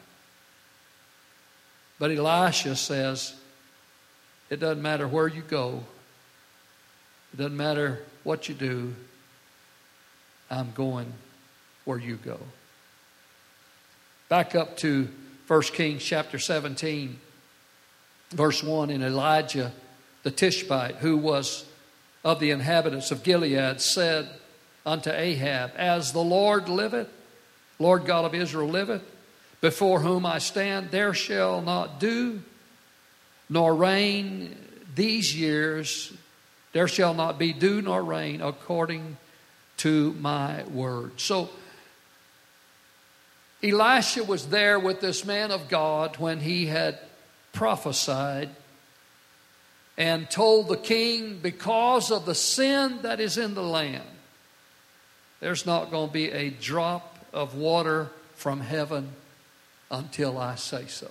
But 1.99 2.11
Elisha 2.11 2.77
says, 2.77 3.35
it 4.51 4.61
doesn't 4.61 4.83
matter 4.83 5.07
where 5.07 5.29
you 5.29 5.43
go, 5.43 5.83
it 7.33 7.37
doesn't 7.37 7.57
matter 7.57 8.01
what 8.25 8.49
you 8.49 8.55
do, 8.55 8.95
I'm 10.51 10.73
going 10.73 11.13
where 11.85 11.99
you 11.99 12.17
go. 12.17 12.39
Back 14.29 14.55
up 14.55 14.77
to 14.79 15.09
1 15.47 15.63
Kings 15.63 16.03
chapter 16.03 16.39
17, 16.39 17.19
verse 18.31 18.63
1. 18.63 18.91
And 18.91 19.03
Elijah 19.03 19.73
the 20.23 20.31
Tishbite, 20.31 20.97
who 20.97 21.17
was 21.17 21.65
of 22.25 22.41
the 22.41 22.51
inhabitants 22.51 23.11
of 23.11 23.23
Gilead, 23.23 23.81
said 23.81 24.29
unto 24.85 25.11
Ahab, 25.11 25.73
As 25.77 26.13
the 26.13 26.21
Lord 26.21 26.69
liveth, 26.69 27.09
Lord 27.79 28.07
God 28.07 28.25
of 28.25 28.35
Israel 28.35 28.69
liveth, 28.69 29.03
before 29.61 30.01
whom 30.01 30.25
I 30.25 30.39
stand, 30.39 30.91
there 30.91 31.15
shall 31.15 31.61
not 31.63 32.01
dew 32.01 32.43
nor 33.49 33.75
rain 33.75 34.57
these 34.95 35.35
years, 35.37 36.13
there 36.73 36.89
shall 36.89 37.15
not 37.15 37.39
be 37.39 37.53
dew 37.53 37.83
nor 37.83 38.03
rain 38.03 38.43
according 38.43 39.17
to 39.79 40.13
my 40.15 40.65
word. 40.65 41.21
So, 41.21 41.51
Elisha 43.63 44.23
was 44.23 44.49
there 44.49 44.79
with 44.79 45.01
this 45.01 45.25
man 45.25 45.51
of 45.51 45.69
God 45.69 46.17
when 46.19 46.41
he 46.41 46.67
had 46.67 46.99
prophesied 47.53 48.51
and 49.99 50.31
told 50.31 50.69
the 50.69 50.77
king, 50.77 51.41
because 51.43 52.13
of 52.13 52.25
the 52.25 52.35
sin 52.35 53.01
that 53.03 53.19
is 53.19 53.37
in 53.37 53.55
the 53.55 53.63
land, 53.63 54.05
there's 55.41 55.67
not 55.67 55.91
going 55.91 56.07
to 56.07 56.13
be 56.13 56.31
a 56.31 56.51
drop 56.51 57.19
of 57.33 57.57
water 57.57 58.09
from 58.37 58.61
heaven 58.61 59.11
until 59.91 60.39
I 60.39 60.55
say 60.55 60.87
so. 60.87 61.11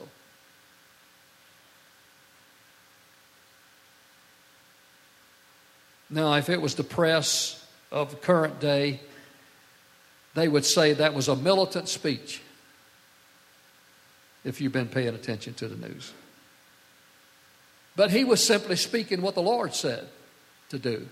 Now, 6.10 6.36
if 6.36 6.48
it 6.48 6.62
was 6.62 6.75
the 6.75 6.86
press 6.86 7.65
of 7.91 8.22
current 8.22 8.62
day, 8.62 9.01
they 10.34 10.48
would 10.48 10.63
say 10.63 10.94
that 10.94 11.13
was 11.13 11.27
a 11.27 11.36
militant 11.36 11.89
speech, 11.89 12.41
if 14.46 14.62
you've 14.62 14.72
been 14.72 14.88
paying 14.88 15.13
attention 15.13 15.53
to 15.56 15.67
the 15.67 15.75
news. 15.75 16.13
But 17.97 18.11
he 18.11 18.23
was 18.23 18.45
simply 18.45 18.75
speaking 18.75 19.21
what 19.23 19.33
the 19.33 19.41
Lord 19.41 19.73
said 19.73 20.07
to 20.69 20.77
do. 20.77 21.09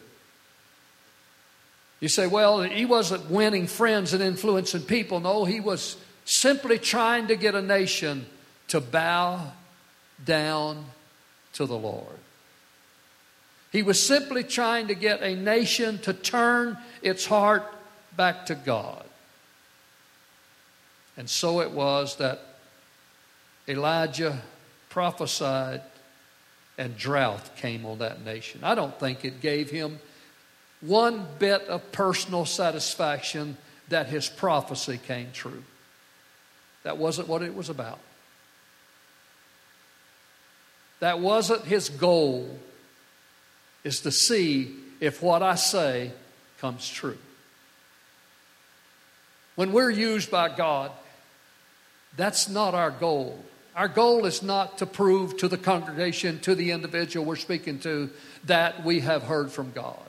You 1.99 2.07
say, 2.07 2.27
well, 2.27 2.61
he 2.61 2.85
wasn't 2.85 3.29
winning 3.31 3.65
friends 3.65 4.13
and 4.13 4.21
influencing 4.21 4.83
people. 4.83 5.19
No, 5.19 5.45
he 5.45 5.59
was 5.59 5.97
simply 6.25 6.77
trying 6.77 7.27
to 7.27 7.35
get 7.35 7.55
a 7.55 7.61
nation 7.61 8.27
to 8.67 8.79
bow 8.79 9.51
down 10.23 10.85
to 11.53 11.65
the 11.65 11.75
Lord. 11.75 12.19
He 13.71 13.81
was 13.81 14.05
simply 14.05 14.43
trying 14.43 14.87
to 14.89 14.95
get 14.95 15.23
a 15.23 15.35
nation 15.35 15.97
to 15.99 16.13
turn 16.13 16.77
its 17.01 17.25
heart 17.25 17.65
back 18.15 18.45
to 18.45 18.55
God. 18.55 19.03
And 21.17 21.27
so 21.27 21.61
it 21.61 21.71
was 21.71 22.17
that 22.17 22.41
Elijah 23.67 24.39
prophesied 24.89 25.81
and 26.77 26.98
drought 26.98 27.55
came 27.58 27.86
on 27.86 28.00
that 28.00 28.24
nation. 28.24 28.62
I 28.63 28.75
don't 28.75 28.98
think 29.00 29.24
it 29.24 29.41
gave 29.41 29.70
him 29.70 30.00
one 30.82 31.25
bit 31.39 31.63
of 31.67 31.91
personal 31.91 32.46
satisfaction 32.46 33.58
that 33.89 34.08
his 34.08 34.27
prophecy 34.27 34.98
came 34.98 35.29
true. 35.34 35.63
That 36.84 36.98
wasn't 36.98 37.27
what 37.27 37.41
it 37.41 37.55
was 37.55 37.70
about. 37.70 38.00
That 41.00 41.20
wasn't 41.20 41.65
his 41.65 41.89
goal, 41.89 42.60
is 43.84 44.01
to 44.01 44.12
see 44.12 44.75
if 45.00 45.22
what 45.22 45.44
I 45.44 45.55
say 45.55 46.12
comes 46.60 46.89
true. 46.89 47.17
When 49.55 49.72
we're 49.72 49.89
used 49.89 50.32
by 50.32 50.50
God, 50.50 50.92
that's 52.18 52.50
not 52.50 52.74
our 52.74 52.92
goal. 52.92 53.44
Our 53.75 53.90
goal 53.90 54.25
is 54.25 54.42
not 54.42 54.77
to 54.77 54.85
prove 54.85 55.35
to 55.38 55.50
the 55.50 55.57
congregation, 55.57 56.40
to 56.42 56.55
the 56.55 56.72
individual 56.72 57.25
we're 57.25 57.35
speaking 57.35 57.79
to, 57.79 58.09
that 58.46 58.85
we 58.85 59.01
have 59.01 59.24
heard 59.24 59.51
from 59.51 59.72
God. 59.72 60.00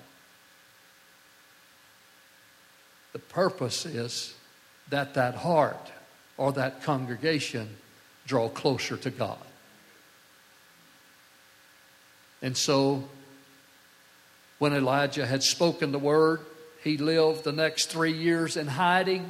The 3.12 3.18
purpose 3.18 3.84
is 3.84 4.34
that 4.90 5.14
that 5.14 5.34
heart 5.34 5.90
or 6.36 6.52
that 6.52 6.84
congregation 6.84 7.68
draw 8.24 8.48
closer 8.48 8.96
to 8.98 9.10
God. 9.10 9.38
And 12.42 12.56
so, 12.56 13.08
when 14.58 14.74
Elijah 14.74 15.26
had 15.26 15.42
spoken 15.42 15.90
the 15.90 15.98
word, 15.98 16.40
he 16.84 16.98
lived 16.98 17.42
the 17.42 17.52
next 17.52 17.86
three 17.86 18.12
years 18.12 18.56
in 18.56 18.68
hiding 18.68 19.28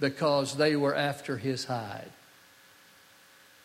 because 0.00 0.56
they 0.56 0.74
were 0.74 0.94
after 0.94 1.36
his 1.36 1.66
hide. 1.66 2.10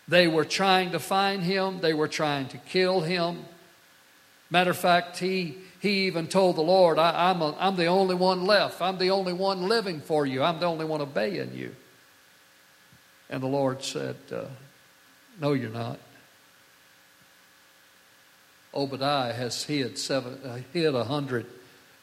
They 0.10 0.28
were 0.28 0.44
trying 0.44 0.92
to 0.92 1.00
find 1.00 1.44
him, 1.44 1.82
they 1.82 1.94
were 1.94 2.08
trying 2.08 2.48
to 2.48 2.58
kill 2.58 3.02
him. 3.02 3.46
Matter 4.50 4.72
of 4.72 4.78
fact, 4.78 5.20
he, 5.20 5.56
he 5.80 6.08
even 6.08 6.26
told 6.26 6.56
the 6.56 6.62
Lord, 6.62 6.98
I, 6.98 7.30
am 7.30 7.44
I'm 7.44 7.76
the 7.76 7.86
only 7.86 8.16
one 8.16 8.46
left. 8.46 8.82
I'm 8.82 8.98
the 8.98 9.12
only 9.12 9.34
one 9.34 9.70
living 9.70 10.02
for 10.02 10.26
you. 10.26 10.42
I'm 10.42 10.60
the 10.60 10.66
only 10.66 10.86
one 10.86 11.02
obeying 11.02 11.54
you. 11.54 11.76
And 13.30 13.44
the 13.44 13.48
Lord 13.48 13.84
said, 13.84 14.16
uh, 14.34 14.46
No, 15.40 15.54
you're 15.54 15.70
not. 15.70 16.00
Obadiah 18.74 19.34
has 19.34 19.64
hid 19.64 20.00
seven, 20.00 20.40
uh, 20.44 20.60
hid 20.74 20.96
a 20.96 21.04
hundred 21.04 21.46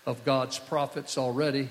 of 0.07 0.25
God's 0.25 0.61
prophets 0.61 1.19
already. 1.19 1.69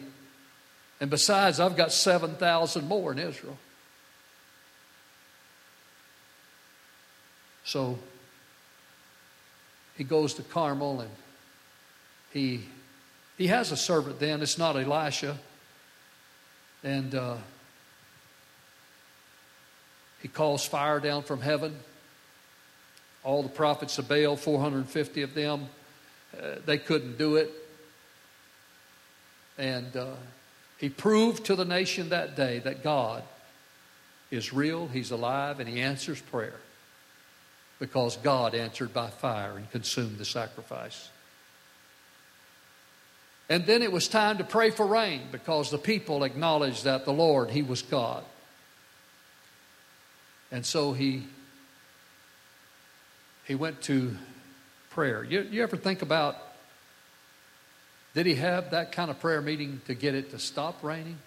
And 1.00 1.10
besides, 1.10 1.62
I've 1.62 1.78
got 1.78 1.93
7,000 1.93 2.88
more 2.89 3.13
in 3.13 3.19
Israel. 3.19 3.58
So 7.65 7.97
he 9.97 10.04
goes 10.04 10.36
to 10.36 10.43
Carmel 10.43 11.01
and 11.01 11.12
he 12.32 12.62
he 13.38 13.47
has 13.47 13.71
a 13.71 13.78
servant 13.78 14.19
then. 14.19 14.41
It's 14.41 14.58
not 14.58 14.78
Elisha. 14.78 15.38
And 16.84 17.13
uh, 17.13 17.36
he 20.21 20.28
calls 20.28 20.65
fire 20.65 20.99
down 20.99 21.23
from 21.23 21.41
heaven. 21.41 21.78
All 23.23 23.43
the 23.43 23.49
prophets 23.49 23.97
of 23.97 24.08
Baal, 24.08 24.38
450 24.38 25.21
of 25.23 25.34
them, 25.34 25.67
uh, 26.39 26.56
they 26.65 26.78
couldn't 26.78 27.17
do 27.17 27.36
it. 27.36 27.51
And 29.58 29.97
uh, 29.97 30.13
he 30.78 30.89
proved 30.89 31.45
to 31.45 31.56
the 31.56 31.65
nation 31.65 32.10
that 32.10 32.36
day 32.36 32.60
that 32.60 32.84
God 32.84 33.23
is 34.32 34.54
real, 34.54 34.88
He's 34.88 35.12
alive, 35.12 35.60
and 35.60 35.67
He 35.67 35.82
answers 35.82 36.21
prayer 36.21 36.60
because 37.79 38.17
God 38.17 38.55
answered 38.55 38.93
by 38.93 39.09
fire 39.09 39.57
and 39.57 39.69
consumed 39.71 40.17
the 40.17 40.25
sacrifice. 40.25 41.09
And 43.49 43.65
then 43.65 43.83
it 43.83 43.91
was 43.91 44.07
time 44.07 44.39
to 44.39 44.43
pray 44.43 44.71
for 44.71 44.85
rain 44.85 45.21
because 45.31 45.69
the 45.69 45.77
people 45.77 46.23
acknowledged 46.23 46.85
that 46.85 47.05
the 47.05 47.13
Lord, 47.13 47.51
He 47.51 47.61
was 47.61 47.81
God. 47.81 48.23
And 50.51 50.65
so 50.65 50.93
he, 50.93 51.23
he 53.43 53.55
went 53.55 53.81
to 53.83 54.15
prayer. 54.91 55.23
You, 55.23 55.41
you 55.41 55.63
ever 55.63 55.77
think 55.77 56.01
about 56.01 56.38
did 58.13 58.25
he 58.25 58.35
have 58.35 58.71
that 58.71 58.93
kind 58.93 59.11
of 59.11 59.19
prayer 59.19 59.41
meeting 59.41 59.81
to 59.88 59.93
get 59.93 60.15
it 60.15 60.31
to 60.31 60.39
stop 60.39 60.81
raining? 60.81 61.17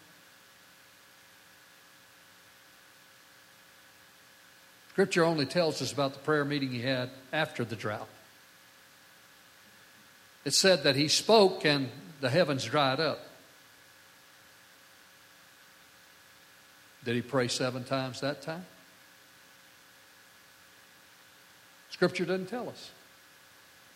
Scripture 4.98 5.22
only 5.22 5.46
tells 5.46 5.80
us 5.80 5.92
about 5.92 6.12
the 6.12 6.18
prayer 6.18 6.44
meeting 6.44 6.70
he 6.70 6.80
had 6.80 7.08
after 7.32 7.64
the 7.64 7.76
drought. 7.76 8.08
It 10.44 10.54
said 10.54 10.82
that 10.82 10.96
he 10.96 11.06
spoke 11.06 11.64
and 11.64 11.88
the 12.20 12.28
heavens 12.28 12.64
dried 12.64 12.98
up. 12.98 13.20
Did 17.04 17.14
he 17.14 17.22
pray 17.22 17.46
seven 17.46 17.84
times 17.84 18.22
that 18.22 18.42
time? 18.42 18.66
Scripture 21.90 22.24
doesn't 22.24 22.48
tell 22.48 22.68
us. 22.68 22.90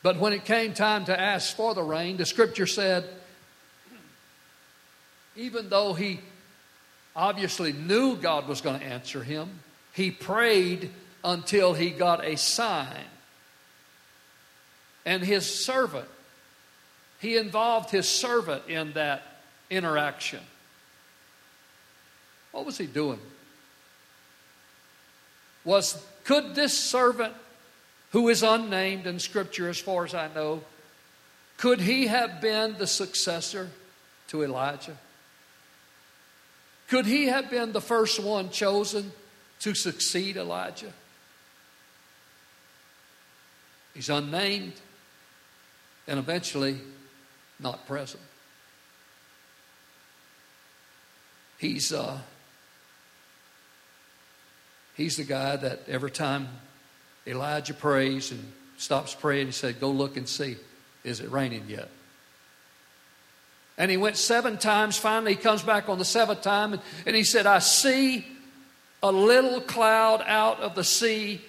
But 0.04 0.20
when 0.20 0.32
it 0.32 0.44
came 0.44 0.72
time 0.72 1.06
to 1.06 1.20
ask 1.20 1.56
for 1.56 1.74
the 1.74 1.82
rain, 1.82 2.16
the 2.16 2.26
scripture 2.26 2.68
said, 2.68 3.08
even 5.34 5.68
though 5.68 5.94
he 5.94 6.20
obviously 7.16 7.72
knew 7.72 8.14
God 8.14 8.46
was 8.46 8.60
going 8.60 8.78
to 8.78 8.86
answer 8.86 9.24
him, 9.24 9.58
he 9.92 10.10
prayed 10.10 10.90
until 11.24 11.74
he 11.74 11.90
got 11.90 12.24
a 12.24 12.36
sign. 12.36 13.04
And 15.04 15.22
his 15.22 15.64
servant, 15.64 16.08
he 17.20 17.36
involved 17.36 17.90
his 17.90 18.08
servant 18.08 18.64
in 18.68 18.92
that 18.92 19.22
interaction. 19.70 20.40
What 22.52 22.66
was 22.66 22.78
he 22.78 22.86
doing? 22.86 23.18
Was 25.64 26.04
could 26.24 26.54
this 26.54 26.76
servant, 26.76 27.34
who 28.12 28.28
is 28.28 28.42
unnamed 28.42 29.06
in 29.06 29.18
Scripture 29.18 29.68
as 29.68 29.78
far 29.78 30.04
as 30.04 30.14
I 30.14 30.28
know, 30.32 30.62
could 31.56 31.80
he 31.80 32.06
have 32.06 32.40
been 32.40 32.76
the 32.78 32.86
successor 32.86 33.70
to 34.28 34.42
Elijah? 34.42 34.96
Could 36.88 37.06
he 37.06 37.26
have 37.26 37.50
been 37.50 37.72
the 37.72 37.80
first 37.80 38.20
one 38.20 38.50
chosen 38.50 39.12
to 39.62 39.74
succeed 39.74 40.36
Elijah? 40.36 40.92
He's 43.94 44.08
unnamed 44.08 44.74
and 46.06 46.18
eventually 46.18 46.78
not 47.60 47.86
present. 47.86 48.22
He's, 51.58 51.92
uh, 51.92 52.18
he's 54.96 55.16
the 55.16 55.24
guy 55.24 55.56
that 55.56 55.88
every 55.88 56.10
time 56.10 56.48
Elijah 57.26 57.74
prays 57.74 58.32
and 58.32 58.52
stops 58.78 59.14
praying, 59.14 59.46
he 59.46 59.52
said, 59.52 59.78
Go 59.78 59.90
look 59.90 60.16
and 60.16 60.28
see, 60.28 60.56
is 61.04 61.20
it 61.20 61.30
raining 61.30 61.64
yet? 61.68 61.88
And 63.78 63.90
he 63.90 63.96
went 63.96 64.16
seven 64.16 64.58
times. 64.58 64.96
Finally, 64.96 65.34
he 65.34 65.40
comes 65.40 65.62
back 65.62 65.88
on 65.88 65.98
the 65.98 66.04
seventh 66.04 66.42
time 66.42 66.72
and, 66.72 66.82
and 67.06 67.14
he 67.14 67.24
said, 67.24 67.46
I 67.46 67.60
see 67.60 68.26
a 69.02 69.10
little 69.10 69.60
cloud 69.60 70.22
out 70.26 70.60
of 70.60 70.74
the 70.74 70.84
sea 70.84 71.40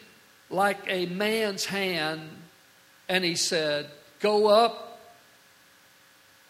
like 0.50 0.80
a 0.88 1.06
man's 1.06 1.66
hand. 1.66 2.22
And 3.08 3.24
he 3.24 3.36
said, 3.36 3.88
Go 4.20 4.48
up 4.48 5.00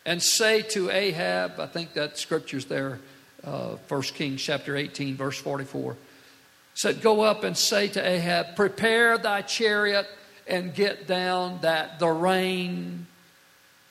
and 0.05 0.21
say 0.21 0.61
to 0.61 0.89
Ahab, 0.89 1.59
I 1.59 1.67
think 1.67 1.93
that 1.93 2.17
scripture's 2.17 2.65
there, 2.65 2.99
uh, 3.43 3.77
1 3.87 4.01
Kings 4.03 4.41
chapter 4.41 4.75
18, 4.75 5.15
verse 5.15 5.37
44. 5.39 5.95
Said, 6.75 7.01
Go 7.01 7.21
up 7.21 7.43
and 7.43 7.57
say 7.57 7.87
to 7.89 8.07
Ahab, 8.07 8.55
Prepare 8.55 9.17
thy 9.17 9.41
chariot 9.41 10.07
and 10.47 10.73
get 10.73 11.07
down, 11.07 11.59
that 11.61 11.99
the 11.99 12.09
rain 12.09 13.07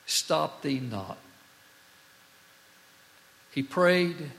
stop 0.07 0.63
thee 0.63 0.81
not. 0.81 1.17
He 3.53 3.63
prayed 3.63 4.31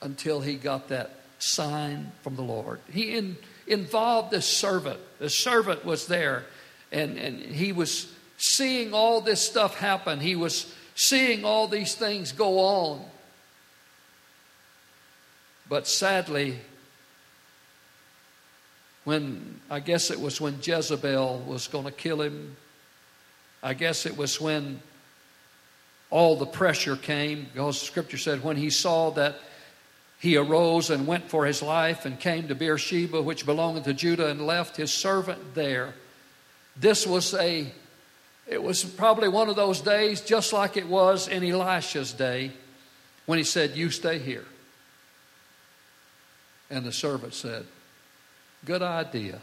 until 0.00 0.40
he 0.40 0.54
got 0.54 0.88
that 0.88 1.17
sign 1.38 2.12
from 2.22 2.36
the 2.36 2.42
Lord. 2.42 2.80
He 2.90 3.16
in, 3.16 3.36
involved 3.66 4.30
the 4.30 4.42
servant. 4.42 5.00
The 5.18 5.30
servant 5.30 5.84
was 5.84 6.06
there, 6.06 6.44
and, 6.92 7.16
and 7.16 7.40
he 7.40 7.72
was 7.72 8.12
seeing 8.36 8.94
all 8.94 9.20
this 9.20 9.40
stuff 9.40 9.76
happen. 9.76 10.20
He 10.20 10.36
was 10.36 10.72
seeing 10.94 11.44
all 11.44 11.68
these 11.68 11.94
things 11.94 12.32
go 12.32 12.58
on. 12.58 13.04
But 15.68 15.86
sadly, 15.86 16.58
when 19.04 19.60
I 19.70 19.80
guess 19.80 20.10
it 20.10 20.20
was 20.20 20.40
when 20.40 20.58
Jezebel 20.62 21.44
was 21.46 21.68
going 21.68 21.84
to 21.84 21.90
kill 21.90 22.22
him, 22.22 22.56
I 23.62 23.74
guess 23.74 24.06
it 24.06 24.16
was 24.16 24.40
when 24.40 24.80
all 26.10 26.36
the 26.36 26.46
pressure 26.46 26.96
came, 26.96 27.48
because 27.52 27.80
Scripture 27.80 28.18
said, 28.18 28.42
when 28.42 28.56
he 28.56 28.70
saw 28.70 29.10
that 29.10 29.36
he 30.18 30.36
arose 30.36 30.90
and 30.90 31.06
went 31.06 31.30
for 31.30 31.46
his 31.46 31.62
life 31.62 32.04
and 32.04 32.18
came 32.18 32.48
to 32.48 32.54
Beersheba, 32.54 33.22
which 33.22 33.46
belonged 33.46 33.84
to 33.84 33.94
Judah, 33.94 34.28
and 34.28 34.46
left 34.46 34.76
his 34.76 34.92
servant 34.92 35.54
there. 35.54 35.94
This 36.76 37.06
was 37.06 37.34
a, 37.34 37.70
it 38.46 38.62
was 38.62 38.84
probably 38.84 39.28
one 39.28 39.48
of 39.48 39.56
those 39.56 39.80
days, 39.80 40.20
just 40.20 40.52
like 40.52 40.76
it 40.76 40.88
was 40.88 41.28
in 41.28 41.44
Elisha's 41.44 42.12
day, 42.12 42.50
when 43.26 43.38
he 43.38 43.44
said, 43.44 43.76
You 43.76 43.90
stay 43.90 44.18
here. 44.18 44.44
And 46.68 46.84
the 46.84 46.92
servant 46.92 47.34
said, 47.34 47.64
Good 48.64 48.82
idea. 48.82 49.38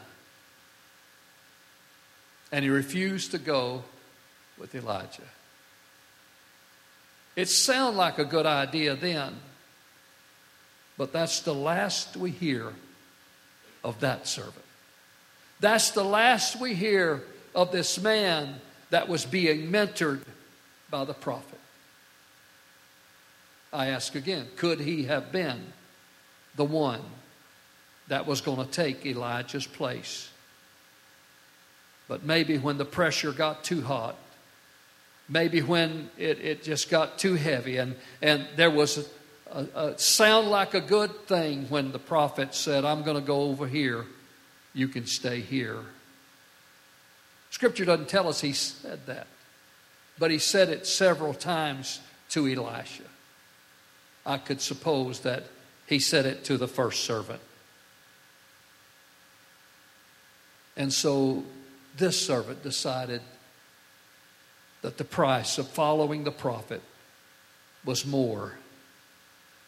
And 2.51 2.63
he 2.63 2.69
refused 2.69 3.31
to 3.31 3.38
go 3.38 3.83
with 4.57 4.75
Elijah. 4.75 5.21
It 7.35 7.49
sounded 7.49 7.97
like 7.97 8.19
a 8.19 8.25
good 8.25 8.45
idea 8.45 8.95
then, 8.95 9.35
but 10.97 11.12
that's 11.12 11.41
the 11.41 11.53
last 11.53 12.15
we 12.15 12.31
hear 12.31 12.73
of 13.84 13.99
that 13.99 14.27
servant. 14.27 14.65
That's 15.60 15.91
the 15.91 16.03
last 16.03 16.60
we 16.60 16.73
hear 16.73 17.23
of 17.53 17.71
this 17.71 17.99
man 17.99 18.55
that 18.89 19.08
was 19.08 19.25
being 19.25 19.71
mentored 19.71 20.21
by 20.89 21.05
the 21.05 21.13
prophet. 21.13 21.60
I 23.71 23.88
ask 23.88 24.15
again 24.15 24.47
could 24.55 24.79
he 24.79 25.03
have 25.03 25.31
been 25.31 25.73
the 26.55 26.65
one 26.65 27.01
that 28.08 28.25
was 28.25 28.41
going 28.41 28.65
to 28.65 28.71
take 28.71 29.05
Elijah's 29.05 29.67
place? 29.67 30.29
But 32.08 32.23
maybe 32.23 32.58
when 32.58 32.77
the 32.77 32.86
pressure 32.86 33.31
got 33.31 33.63
too 33.63 33.81
hot, 33.81 34.15
maybe 35.27 35.62
when 35.62 36.10
it, 36.17 36.39
it 36.39 36.63
just 36.63 36.89
got 36.89 37.17
too 37.17 37.34
heavy 37.34 37.77
and, 37.77 37.95
and 38.21 38.47
there 38.55 38.69
was 38.69 39.10
a, 39.51 39.65
a 39.75 39.97
sound 39.97 40.49
like 40.49 40.73
a 40.73 40.81
good 40.81 41.27
thing 41.27 41.65
when 41.69 41.91
the 41.91 41.99
prophet 41.99 42.53
said 42.55 42.86
i'm 42.86 43.03
going 43.03 43.17
to 43.17 43.25
go 43.25 43.43
over 43.43 43.67
here. 43.67 44.05
You 44.73 44.89
can 44.89 45.05
stay 45.05 45.39
here. 45.39 45.79
Scripture 47.49 47.86
doesn't 47.86 48.10
tell 48.10 48.27
us 48.27 48.41
he 48.41 48.51
said 48.51 49.05
that 49.05 49.27
but 50.17 50.31
he 50.31 50.38
said 50.38 50.69
it 50.69 50.88
several 50.88 51.34
times 51.34 51.99
to 52.29 52.47
elisha. 52.47 53.03
I 54.25 54.38
could 54.38 54.62
suppose 54.62 55.19
that 55.21 55.43
he 55.88 55.99
said 55.99 56.25
it 56.25 56.43
to 56.45 56.58
the 56.58 56.67
first 56.67 57.03
servant. 57.03 57.41
And 60.77 60.91
so 60.91 61.43
this 61.95 62.25
servant 62.25 62.63
decided 62.63 63.21
that 64.81 64.97
the 64.97 65.03
price 65.03 65.58
of 65.58 65.67
following 65.67 66.23
the 66.23 66.31
prophet 66.31 66.81
was 67.84 68.05
more 68.05 68.53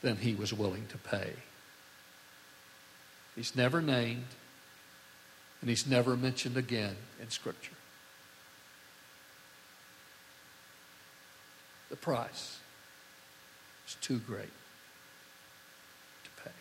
than 0.02 0.18
he 0.18 0.36
was 0.36 0.54
willing 0.54 0.86
to 0.88 0.98
pay. 0.98 1.34
He's 3.36 3.56
never 3.56 3.82
named, 3.82 4.26
and 5.62 5.70
he's 5.70 5.88
never 5.88 6.18
mentioned 6.18 6.58
again 6.58 6.96
in 7.22 7.30
Scripture. 7.30 7.74
The 11.90 11.96
price 11.96 12.58
is 13.88 13.96
too 14.02 14.20
great 14.20 14.52
to 16.24 16.44
pay. 16.44 16.52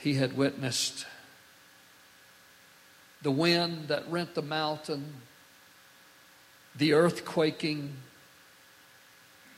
He 0.00 0.14
had 0.14 0.36
witnessed 0.36 1.06
the 3.22 3.30
wind 3.30 3.88
that 3.88 4.08
rent 4.08 4.34
the 4.34 4.42
mountain, 4.42 5.14
the 6.78 6.90
earthquaking, 6.90 7.90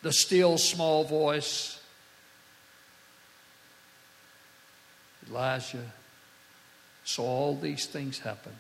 the 0.03 0.13
still 0.13 0.59
small 0.59 1.05
voice. 1.05 1.81
Elijah 5.29 5.93
saw 7.05 7.25
all 7.25 7.57
these 7.57 7.87
things 7.87 8.21
happen. 8.21 8.53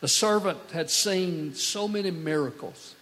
The 0.00 0.08
servant 0.08 0.58
had 0.72 0.90
seen 0.90 1.54
so 1.54 1.88
many 1.88 2.10
miracles, 2.10 2.94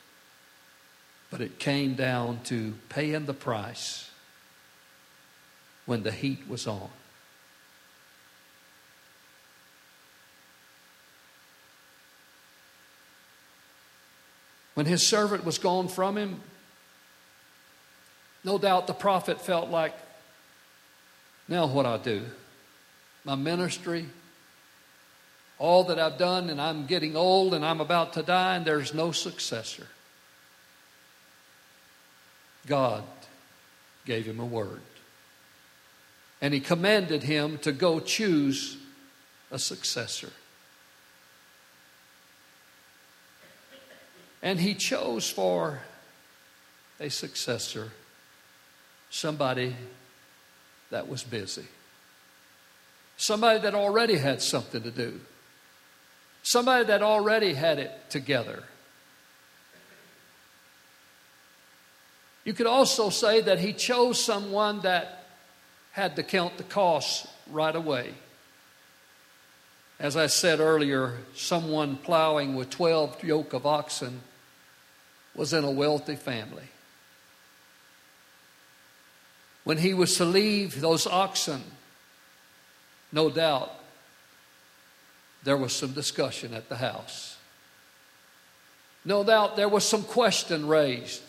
but 1.30 1.40
it 1.40 1.58
came 1.58 1.94
down 1.94 2.40
to 2.44 2.74
paying 2.88 3.26
the 3.26 3.34
price 3.34 4.10
when 5.84 6.02
the 6.02 6.12
heat 6.12 6.48
was 6.48 6.66
on. 6.66 6.90
When 14.76 14.84
his 14.84 15.08
servant 15.08 15.42
was 15.42 15.56
gone 15.56 15.88
from 15.88 16.18
him, 16.18 16.42
no 18.44 18.58
doubt 18.58 18.86
the 18.86 18.92
prophet 18.92 19.40
felt 19.40 19.70
like, 19.70 19.94
now 21.48 21.66
what 21.66 21.86
I 21.86 21.96
do? 21.96 22.22
My 23.24 23.36
ministry, 23.36 24.04
all 25.58 25.84
that 25.84 25.98
I've 25.98 26.18
done, 26.18 26.50
and 26.50 26.60
I'm 26.60 26.84
getting 26.84 27.16
old 27.16 27.54
and 27.54 27.64
I'm 27.64 27.80
about 27.80 28.12
to 28.12 28.22
die, 28.22 28.56
and 28.56 28.66
there's 28.66 28.92
no 28.92 29.12
successor. 29.12 29.86
God 32.66 33.02
gave 34.04 34.26
him 34.26 34.40
a 34.40 34.44
word. 34.44 34.82
And 36.42 36.52
he 36.52 36.60
commanded 36.60 37.22
him 37.22 37.56
to 37.60 37.72
go 37.72 37.98
choose 37.98 38.76
a 39.50 39.58
successor. 39.58 40.32
And 44.46 44.60
he 44.60 44.74
chose 44.74 45.28
for 45.28 45.80
a 47.00 47.10
successor 47.10 47.90
somebody 49.10 49.74
that 50.90 51.08
was 51.08 51.24
busy, 51.24 51.64
somebody 53.16 53.58
that 53.58 53.74
already 53.74 54.14
had 54.14 54.40
something 54.40 54.80
to 54.84 54.92
do, 54.92 55.20
somebody 56.44 56.84
that 56.84 57.02
already 57.02 57.54
had 57.54 57.80
it 57.80 57.90
together. 58.08 58.62
You 62.44 62.52
could 62.52 62.68
also 62.68 63.10
say 63.10 63.40
that 63.40 63.58
he 63.58 63.72
chose 63.72 64.22
someone 64.22 64.78
that 64.82 65.26
had 65.90 66.14
to 66.14 66.22
count 66.22 66.56
the 66.56 66.62
costs 66.62 67.26
right 67.50 67.74
away. 67.74 68.14
As 69.98 70.16
I 70.16 70.28
said 70.28 70.60
earlier, 70.60 71.14
someone 71.34 71.96
plowing 71.96 72.54
with 72.54 72.70
12 72.70 73.24
yoke 73.24 73.52
of 73.52 73.66
oxen 73.66 74.20
was 75.36 75.52
in 75.52 75.64
a 75.64 75.70
wealthy 75.70 76.16
family. 76.16 76.68
When 79.64 79.78
he 79.78 79.94
was 79.94 80.16
to 80.16 80.24
leave 80.24 80.80
those 80.80 81.06
oxen, 81.06 81.62
no 83.12 83.30
doubt 83.30 83.72
there 85.44 85.56
was 85.56 85.72
some 85.72 85.92
discussion 85.92 86.54
at 86.54 86.68
the 86.68 86.76
house. 86.76 87.36
No 89.04 89.22
doubt 89.22 89.56
there 89.56 89.68
was 89.68 89.84
some 89.84 90.02
question 90.02 90.66
raised. 90.66 91.22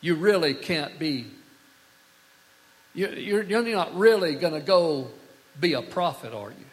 You 0.00 0.14
really 0.14 0.54
can't 0.54 0.98
be, 0.98 1.26
you're, 2.94 3.42
you're 3.42 3.62
not 3.62 3.96
really 3.96 4.34
going 4.34 4.54
to 4.54 4.60
go 4.60 5.08
be 5.60 5.74
a 5.74 5.82
prophet, 5.82 6.32
are 6.32 6.50
you? 6.50 6.66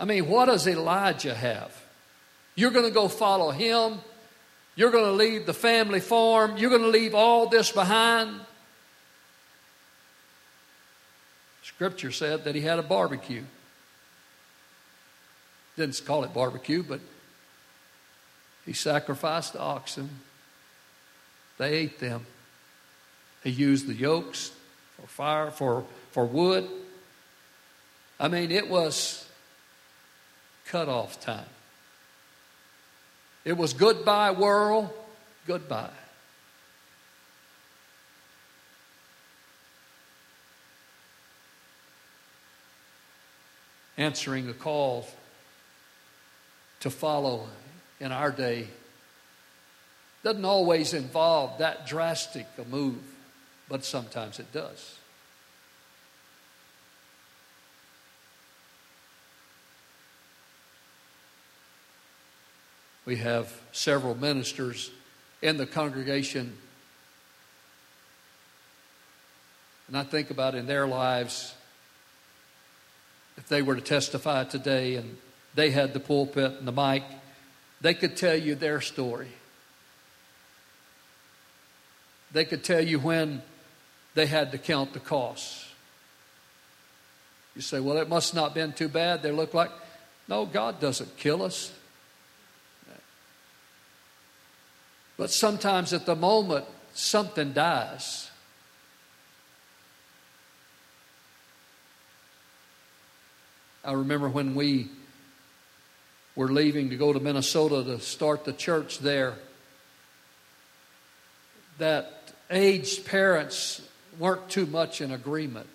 I 0.00 0.04
mean, 0.04 0.28
what 0.28 0.46
does 0.46 0.66
Elijah 0.66 1.34
have? 1.34 1.72
You're 2.54 2.70
going 2.70 2.84
to 2.84 2.92
go 2.92 3.08
follow 3.08 3.50
him. 3.50 3.98
You're 4.78 4.92
going 4.92 5.06
to 5.06 5.10
leave 5.10 5.44
the 5.44 5.52
family 5.52 5.98
farm. 5.98 6.56
You're 6.56 6.70
going 6.70 6.82
to 6.82 6.88
leave 6.88 7.12
all 7.12 7.48
this 7.48 7.72
behind. 7.72 8.38
Scripture 11.64 12.12
said 12.12 12.44
that 12.44 12.54
he 12.54 12.60
had 12.60 12.78
a 12.78 12.82
barbecue. 12.84 13.42
Didn't 15.76 16.00
call 16.06 16.22
it 16.22 16.32
barbecue, 16.32 16.84
but 16.84 17.00
he 18.64 18.72
sacrificed 18.72 19.54
the 19.54 19.60
oxen. 19.60 20.08
They 21.58 21.74
ate 21.74 21.98
them. 21.98 22.24
He 23.42 23.50
used 23.50 23.88
the 23.88 23.94
yokes 23.94 24.52
for 24.96 25.08
fire, 25.08 25.50
for, 25.50 25.86
for 26.12 26.24
wood. 26.24 26.68
I 28.20 28.28
mean, 28.28 28.52
it 28.52 28.70
was 28.70 29.28
cutoff 30.66 31.20
time. 31.20 31.46
It 33.44 33.56
was 33.56 33.72
goodbye, 33.72 34.32
world, 34.32 34.90
goodbye. 35.46 35.90
Answering 43.96 44.48
a 44.48 44.52
call 44.52 45.08
to 46.80 46.90
follow 46.90 47.48
in 47.98 48.12
our 48.12 48.30
day 48.30 48.68
doesn't 50.22 50.44
always 50.44 50.94
involve 50.94 51.58
that 51.58 51.86
drastic 51.86 52.46
a 52.58 52.64
move, 52.64 53.00
but 53.68 53.84
sometimes 53.84 54.38
it 54.38 54.52
does. 54.52 54.97
We 63.08 63.16
have 63.16 63.50
several 63.72 64.14
ministers 64.14 64.90
in 65.40 65.56
the 65.56 65.64
congregation. 65.64 66.52
And 69.86 69.96
I 69.96 70.02
think 70.02 70.30
about 70.30 70.54
in 70.54 70.66
their 70.66 70.86
lives, 70.86 71.54
if 73.38 73.48
they 73.48 73.62
were 73.62 73.76
to 73.76 73.80
testify 73.80 74.44
today 74.44 74.96
and 74.96 75.16
they 75.54 75.70
had 75.70 75.94
the 75.94 76.00
pulpit 76.00 76.56
and 76.58 76.68
the 76.68 76.72
mic, 76.72 77.02
they 77.80 77.94
could 77.94 78.14
tell 78.14 78.36
you 78.36 78.54
their 78.54 78.82
story. 78.82 79.32
They 82.32 82.44
could 82.44 82.62
tell 82.62 82.84
you 82.84 82.98
when 82.98 83.40
they 84.16 84.26
had 84.26 84.52
to 84.52 84.58
count 84.58 84.92
the 84.92 85.00
costs. 85.00 85.66
You 87.56 87.62
say, 87.62 87.80
well, 87.80 87.96
it 87.96 88.10
must 88.10 88.34
not 88.34 88.48
have 88.48 88.54
been 88.54 88.74
too 88.74 88.88
bad. 88.88 89.22
They 89.22 89.32
look 89.32 89.54
like, 89.54 89.70
no, 90.28 90.44
God 90.44 90.78
doesn't 90.78 91.16
kill 91.16 91.42
us. 91.42 91.72
But 95.18 95.32
sometimes 95.32 95.92
at 95.92 96.06
the 96.06 96.14
moment, 96.14 96.64
something 96.94 97.52
dies. 97.52 98.30
I 103.84 103.92
remember 103.92 104.28
when 104.28 104.54
we 104.54 104.88
were 106.36 106.48
leaving 106.48 106.90
to 106.90 106.96
go 106.96 107.12
to 107.12 107.18
Minnesota 107.18 107.82
to 107.82 108.00
start 108.00 108.44
the 108.44 108.52
church 108.52 109.00
there, 109.00 109.34
that 111.78 112.32
aged 112.48 113.04
parents 113.04 113.82
weren't 114.18 114.48
too 114.48 114.66
much 114.66 115.00
in 115.00 115.10
agreement. 115.10 115.68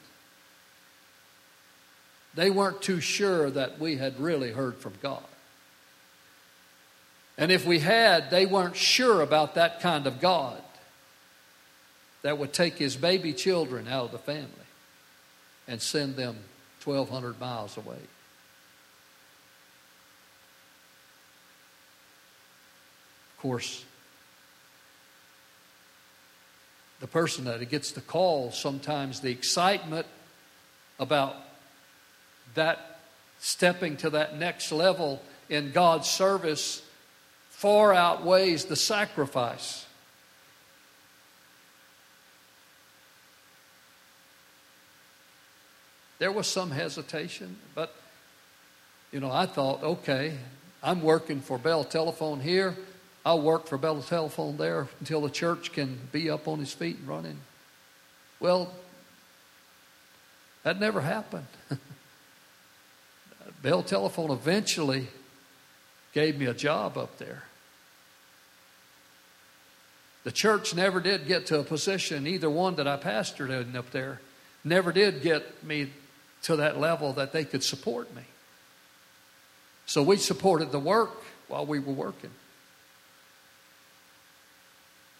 They 2.33 2.49
weren't 2.49 2.81
too 2.81 3.01
sure 3.01 3.49
that 3.49 3.79
we 3.79 3.97
had 3.97 4.19
really 4.19 4.51
heard 4.51 4.77
from 4.77 4.93
God. 5.01 5.23
And 7.37 7.51
if 7.51 7.65
we 7.65 7.79
had, 7.79 8.29
they 8.29 8.45
weren't 8.45 8.75
sure 8.75 9.21
about 9.21 9.55
that 9.55 9.79
kind 9.79 10.05
of 10.05 10.19
God 10.19 10.61
that 12.21 12.37
would 12.37 12.53
take 12.53 12.75
his 12.75 12.95
baby 12.95 13.33
children 13.33 13.87
out 13.87 14.05
of 14.05 14.11
the 14.11 14.19
family 14.19 14.49
and 15.67 15.81
send 15.81 16.15
them 16.15 16.37
1,200 16.83 17.39
miles 17.39 17.77
away. 17.77 17.97
Of 23.31 23.41
course, 23.41 23.83
the 26.99 27.07
person 27.07 27.45
that 27.45 27.67
gets 27.69 27.91
the 27.91 28.01
call, 28.01 28.51
sometimes 28.51 29.19
the 29.19 29.31
excitement 29.31 30.05
about 30.99 31.35
that 32.53 32.99
stepping 33.39 33.97
to 33.97 34.11
that 34.11 34.37
next 34.37 34.71
level 34.71 35.21
in 35.49 35.71
God's 35.71 36.07
service 36.07 36.81
far 37.63 37.93
outweighs 37.93 38.65
the 38.65 38.75
sacrifice. 38.75 39.85
There 46.19 46.33
was 46.33 46.45
some 46.45 46.71
hesitation, 46.71 47.55
but 47.73 47.95
you 49.13 49.21
know, 49.21 49.31
I 49.31 49.45
thought, 49.45 49.81
okay, 49.81 50.37
I'm 50.83 51.01
working 51.01 51.39
for 51.39 51.57
Bell 51.57 51.85
Telephone 51.85 52.41
here. 52.41 52.75
I'll 53.25 53.41
work 53.41 53.67
for 53.67 53.77
Bell 53.77 54.01
Telephone 54.01 54.57
there 54.57 54.89
until 54.99 55.21
the 55.21 55.29
church 55.29 55.71
can 55.71 55.97
be 56.11 56.29
up 56.29 56.49
on 56.49 56.59
his 56.59 56.73
feet 56.73 56.97
and 56.97 57.07
running. 57.07 57.39
Well, 58.41 58.73
that 60.63 60.81
never 60.81 60.99
happened. 60.99 61.47
Bell 63.61 63.83
Telephone 63.83 64.31
eventually 64.31 65.07
gave 66.11 66.37
me 66.37 66.47
a 66.47 66.53
job 66.53 66.97
up 66.97 67.17
there. 67.19 67.43
The 70.23 70.31
church 70.31 70.73
never 70.73 71.01
did 71.01 71.27
get 71.27 71.47
to 71.47 71.59
a 71.59 71.63
position, 71.63 72.27
either 72.27 72.49
one 72.49 72.75
that 72.75 72.87
I 72.87 72.97
pastored 72.97 73.49
in 73.49 73.75
up 73.75 73.91
there, 73.91 74.21
never 74.63 74.91
did 74.91 75.21
get 75.21 75.63
me 75.63 75.91
to 76.43 76.57
that 76.57 76.79
level 76.79 77.13
that 77.13 77.33
they 77.33 77.43
could 77.43 77.63
support 77.63 78.13
me. 78.15 78.23
So 79.85 80.01
we 80.01 80.17
supported 80.17 80.71
the 80.71 80.79
work 80.79 81.11
while 81.47 81.65
we 81.65 81.79
were 81.79 81.93
working. 81.93 82.29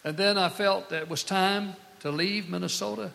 And 0.06 0.18
then 0.18 0.38
I 0.38 0.50
felt 0.50 0.90
that 0.90 1.04
it 1.04 1.10
was 1.10 1.24
time 1.24 1.76
to 2.02 2.12
leave 2.12 2.50
Minnesota, 2.50 3.12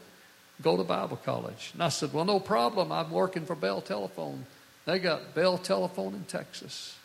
go 0.62 0.76
to 0.76 0.84
Bible 0.84 1.18
college. 1.18 1.70
And 1.74 1.82
I 1.82 1.88
said, 1.88 2.12
Well, 2.12 2.24
no 2.24 2.40
problem. 2.40 2.92
I'm 2.92 3.10
working 3.10 3.44
for 3.44 3.54
Bell 3.54 3.80
Telephone. 3.80 4.46
They 4.86 4.98
got 4.98 5.34
Bell 5.34 5.58
Telephone 5.58 6.14
in 6.14 6.24
Texas. 6.24 6.96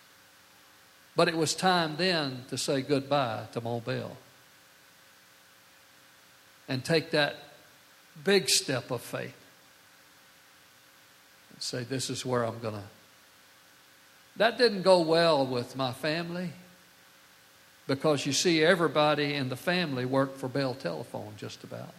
But 1.15 1.27
it 1.27 1.35
was 1.35 1.53
time 1.53 1.95
then 1.97 2.45
to 2.49 2.57
say 2.57 2.81
goodbye 2.81 3.43
to 3.53 3.61
Bell 3.61 4.17
and 6.67 6.84
take 6.84 7.12
that 7.12 7.36
big 8.23 8.49
step 8.49 8.91
of 8.91 9.02
faith 9.02 9.36
and 11.52 11.62
say, 11.62 11.84
This 11.84 12.10
is 12.10 12.26
where 12.26 12.43
I'm 12.43 12.60
going 12.60 12.76
to. 12.76 12.84
That 14.38 14.58
didn't 14.58 14.82
go 14.82 15.02
well 15.02 15.45
with 15.45 15.76
my 15.76 15.91
family 15.91 16.49
because 17.88 18.26
you 18.26 18.32
see, 18.34 18.63
everybody 18.63 19.34
in 19.34 19.49
the 19.49 19.56
family 19.56 20.06
worked 20.06 20.38
for 20.38 20.47
Bell 20.47 20.73
Telephone 20.73 21.34
just 21.38 21.63
about. 21.63 21.93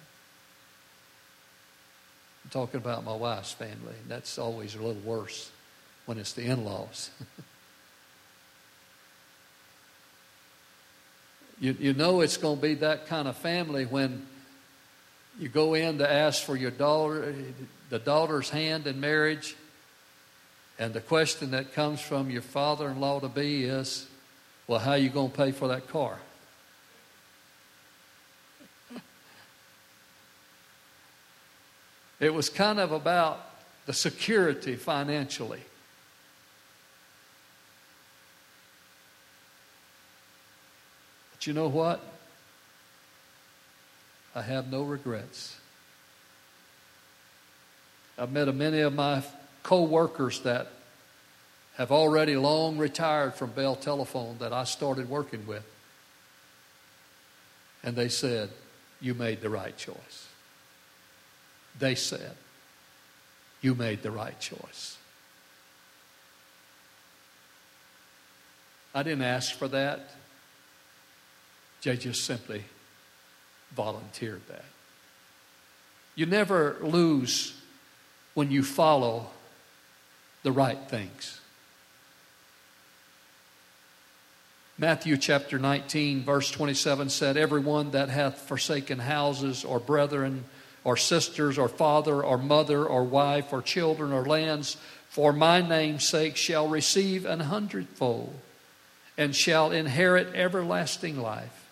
I'm 2.45 2.51
talking 2.51 2.79
about 2.79 3.05
my 3.05 3.15
wife's 3.15 3.53
family. 3.53 3.95
That's 4.09 4.39
always 4.39 4.75
a 4.75 4.79
little 4.79 5.03
worse 5.03 5.51
when 6.07 6.19
it's 6.19 6.33
the 6.33 6.45
in 6.45 6.65
laws. 6.65 7.11
you, 11.61 11.77
you 11.79 11.93
know 11.93 12.23
it's 12.23 12.39
going 12.39 12.57
to 12.57 12.63
be 12.63 12.75
that 12.75 13.07
kind 13.07 13.29
of 13.29 13.37
family 13.37 13.85
when 13.85 14.27
you 15.39 15.49
go 15.49 15.75
in 15.75 15.99
to 15.99 16.11
ask 16.11 16.43
for 16.43 16.57
your 16.57 16.71
daughter, 16.71 17.35
the 17.91 17.99
daughter's 17.99 18.51
hand 18.51 18.87
in 18.87 19.01
marriage, 19.01 19.57
and 20.79 20.95
the 20.95 21.01
question 21.01 21.51
that 21.53 21.73
comes 21.73 22.01
from 22.01 22.31
your 22.31 22.43
father 22.43 22.89
in 22.89 23.01
law 23.01 23.21
to 23.21 23.29
be 23.29 23.65
is, 23.65 24.07
well, 24.67 24.79
how 24.79 24.93
are 24.93 24.99
you 24.99 25.11
going 25.11 25.31
to 25.31 25.37
pay 25.37 25.53
for 25.53 25.69
that 25.69 25.89
car? 25.89 26.19
it 32.21 32.33
was 32.33 32.49
kind 32.49 32.81
of 32.81 32.93
about 32.93 33.51
the 33.87 33.93
security 33.93 34.77
financially. 34.77 35.61
But 41.33 41.47
you 41.47 41.53
know 41.53 41.69
what? 41.69 42.14
I 44.35 44.43
have 44.43 44.71
no 44.71 44.83
regrets. 44.83 45.57
I've 48.19 48.33
met 48.33 48.53
many 48.55 48.81
of 48.81 48.95
my 48.95 49.23
co 49.63 49.85
workers 49.85 50.41
that 50.41 50.69
have 51.77 51.91
already 51.91 52.37
long 52.37 52.79
retired 52.79 53.35
from 53.35 53.51
Bell 53.51 53.77
Telephone 53.77 54.37
that 54.39 54.53
I 54.53 54.65
started 54.65 55.09
working 55.09 55.47
with. 55.47 55.65
And 57.83 57.97
they 57.97 58.09
said, 58.09 58.51
You 59.01 59.15
made 59.15 59.41
the 59.41 59.51
right 59.51 59.77
choice. 59.77 60.29
They 61.79 61.95
said, 61.95 62.33
You 63.61 63.75
made 63.75 64.03
the 64.03 64.11
right 64.11 64.39
choice. 64.41 64.97
I 68.95 69.03
didn't 69.03 69.25
ask 69.25 69.57
for 69.57 69.69
that. 69.69 70.11
They 71.83 71.97
just 71.97 72.25
simply 72.25 72.65
volunteered 73.75 74.47
that. 74.49 74.65
You 76.15 76.27
never 76.27 76.77
lose 76.81 77.55
when 78.35 78.51
you 78.51 78.63
follow 78.63 79.27
the 80.43 80.53
right 80.53 80.79
things. 80.89 81.41
Matthew 84.77 85.17
chapter 85.17 85.59
19, 85.59 86.25
verse 86.25 86.51
27 86.51 87.09
said, 87.09 87.37
Everyone 87.37 87.93
that 87.93 88.09
hath 88.09 88.41
forsaken 88.41 88.99
houses 88.99 89.65
or 89.65 89.79
brethren 89.79 90.45
or 90.83 90.97
sisters 90.97 91.59
or 91.59 91.69
father 91.69 92.23
or 92.23 92.39
mother 92.39 92.85
or 92.85 93.05
wife 93.05 93.53
or 93.53 93.63
children 93.63 94.13
or 94.13 94.27
lands 94.27 94.77
for 95.09 95.33
my 95.33 95.61
name's 95.61 96.09
sake 96.09 96.37
shall 96.37 96.67
receive 96.67 97.25
an 97.25 97.39
hundredfold 97.39 98.35
and 99.17 99.35
shall 99.35 99.71
inherit 99.71 100.35
everlasting 100.35 101.21
life. 101.21 101.64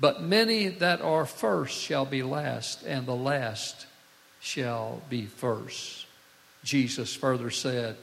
But 0.00 0.22
many 0.22 0.68
that 0.68 1.00
are 1.00 1.26
first 1.26 1.76
shall 1.76 2.04
be 2.04 2.22
last, 2.22 2.84
and 2.84 3.06
the 3.06 3.16
last 3.16 3.86
shall 4.40 5.02
be 5.10 5.26
first. 5.26 6.06
Jesus 6.62 7.14
further 7.14 7.50
said, 7.50 7.96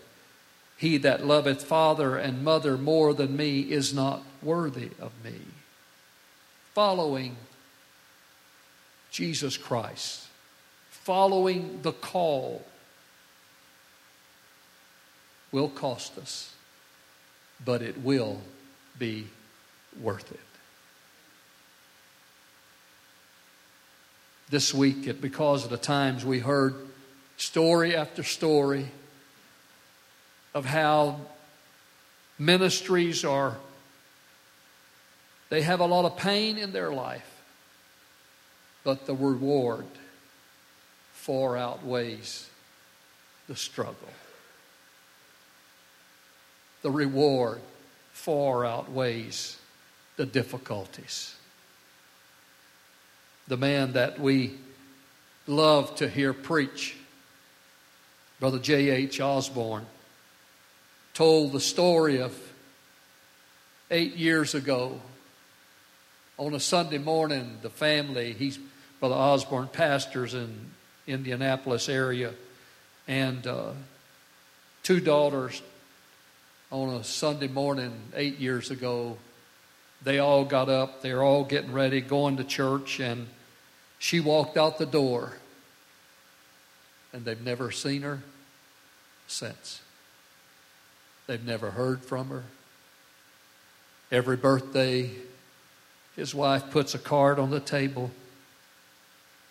He 0.78 0.98
that 0.98 1.26
loveth 1.26 1.64
father 1.64 2.18
and 2.18 2.44
mother 2.44 2.78
more 2.78 3.14
than 3.14 3.38
me 3.38 3.62
is 3.62 3.94
not 3.94 4.24
worthy 4.42 4.90
of 5.00 5.12
me. 5.24 5.40
Following 6.74 7.38
Jesus 9.12 9.56
Christ, 9.56 10.28
following 10.90 11.80
the 11.82 11.94
call, 11.94 12.66
will 15.54 15.70
cost 15.70 16.18
us, 16.18 16.54
but 17.64 17.82
it 17.82 18.02
will 18.02 18.42
be 19.00 19.28
worth 20.02 20.30
it. 20.34 20.45
This 24.50 24.74
week, 24.74 25.22
because 25.22 25.64
of 25.64 25.72
the 25.72 25.78
times 25.78 26.24
we 26.24 26.40
heard 26.40 26.76
story 27.38 27.96
after 27.96 28.24
story 28.24 28.88
of 30.54 30.66
how 30.66 31.20
ministries 32.38 33.26
are, 33.26 33.58
they 35.50 35.62
have 35.62 35.80
a 35.80 35.86
lot 35.86 36.06
of 36.06 36.18
pain 36.18 36.58
in 36.58 36.72
their 36.72 36.92
life, 36.92 37.44
but 38.84 39.06
the 39.06 39.16
reward 39.16 39.86
far 41.14 41.58
outweighs 41.58 42.48
the 43.48 43.56
struggle. 43.56 43.96
The 46.84 46.92
reward 46.92 47.62
far 48.12 48.64
outweighs 48.64 49.58
the 50.18 50.26
difficulties. 50.26 51.36
The 53.48 53.58
man 53.58 53.94
that 53.94 54.20
we 54.20 54.56
love 55.46 55.96
to 55.98 56.10
hear 56.10 56.34
preach, 56.34 56.96
Brother 58.40 58.58
J.H. 58.58 59.22
Osborne, 59.22 59.86
told 61.14 61.52
the 61.52 61.60
story 61.60 62.22
of 62.22 62.36
eight 63.92 64.16
years 64.16 64.56
ago 64.56 65.00
on 66.38 66.56
a 66.56 66.60
Sunday 66.60 66.98
morning, 66.98 67.60
the 67.62 67.70
family, 67.70 68.34
he's 68.34 68.58
Brother 69.00 69.16
Osborne 69.16 69.68
pastors 69.68 70.34
in 70.34 70.72
Indianapolis 71.06 71.88
area, 71.88 72.34
and 73.08 73.46
uh, 73.46 73.72
two 74.82 75.00
daughters 75.00 75.62
on 76.72 76.90
a 76.96 77.04
Sunday 77.04 77.48
morning 77.48 77.94
eight 78.16 78.40
years 78.40 78.72
ago. 78.72 79.18
They 80.04 80.18
all 80.18 80.46
got 80.46 80.68
up, 80.68 81.02
they 81.04 81.14
were 81.14 81.24
all 81.24 81.44
getting 81.44 81.72
ready, 81.72 82.02
going 82.02 82.38
to 82.38 82.44
church, 82.44 83.00
and 83.00 83.28
she 84.06 84.20
walked 84.20 84.56
out 84.56 84.78
the 84.78 84.86
door. 84.86 85.34
And 87.12 87.26
they've 87.26 87.42
never 87.42 87.72
seen 87.72 88.04
her 88.04 88.22
since. 89.26 89.82
They've 91.26 91.44
never 91.44 91.72
heard 91.72 92.06
from 92.06 92.30
her. 92.30 92.44
Every 94.12 94.38
birthday, 94.38 95.10
his 96.16 96.36
wife 96.36 96.70
puts 96.70 96.94
a 96.94 97.00
card 97.00 97.40
on 97.40 97.50
the 97.50 97.60
table. 97.60 98.12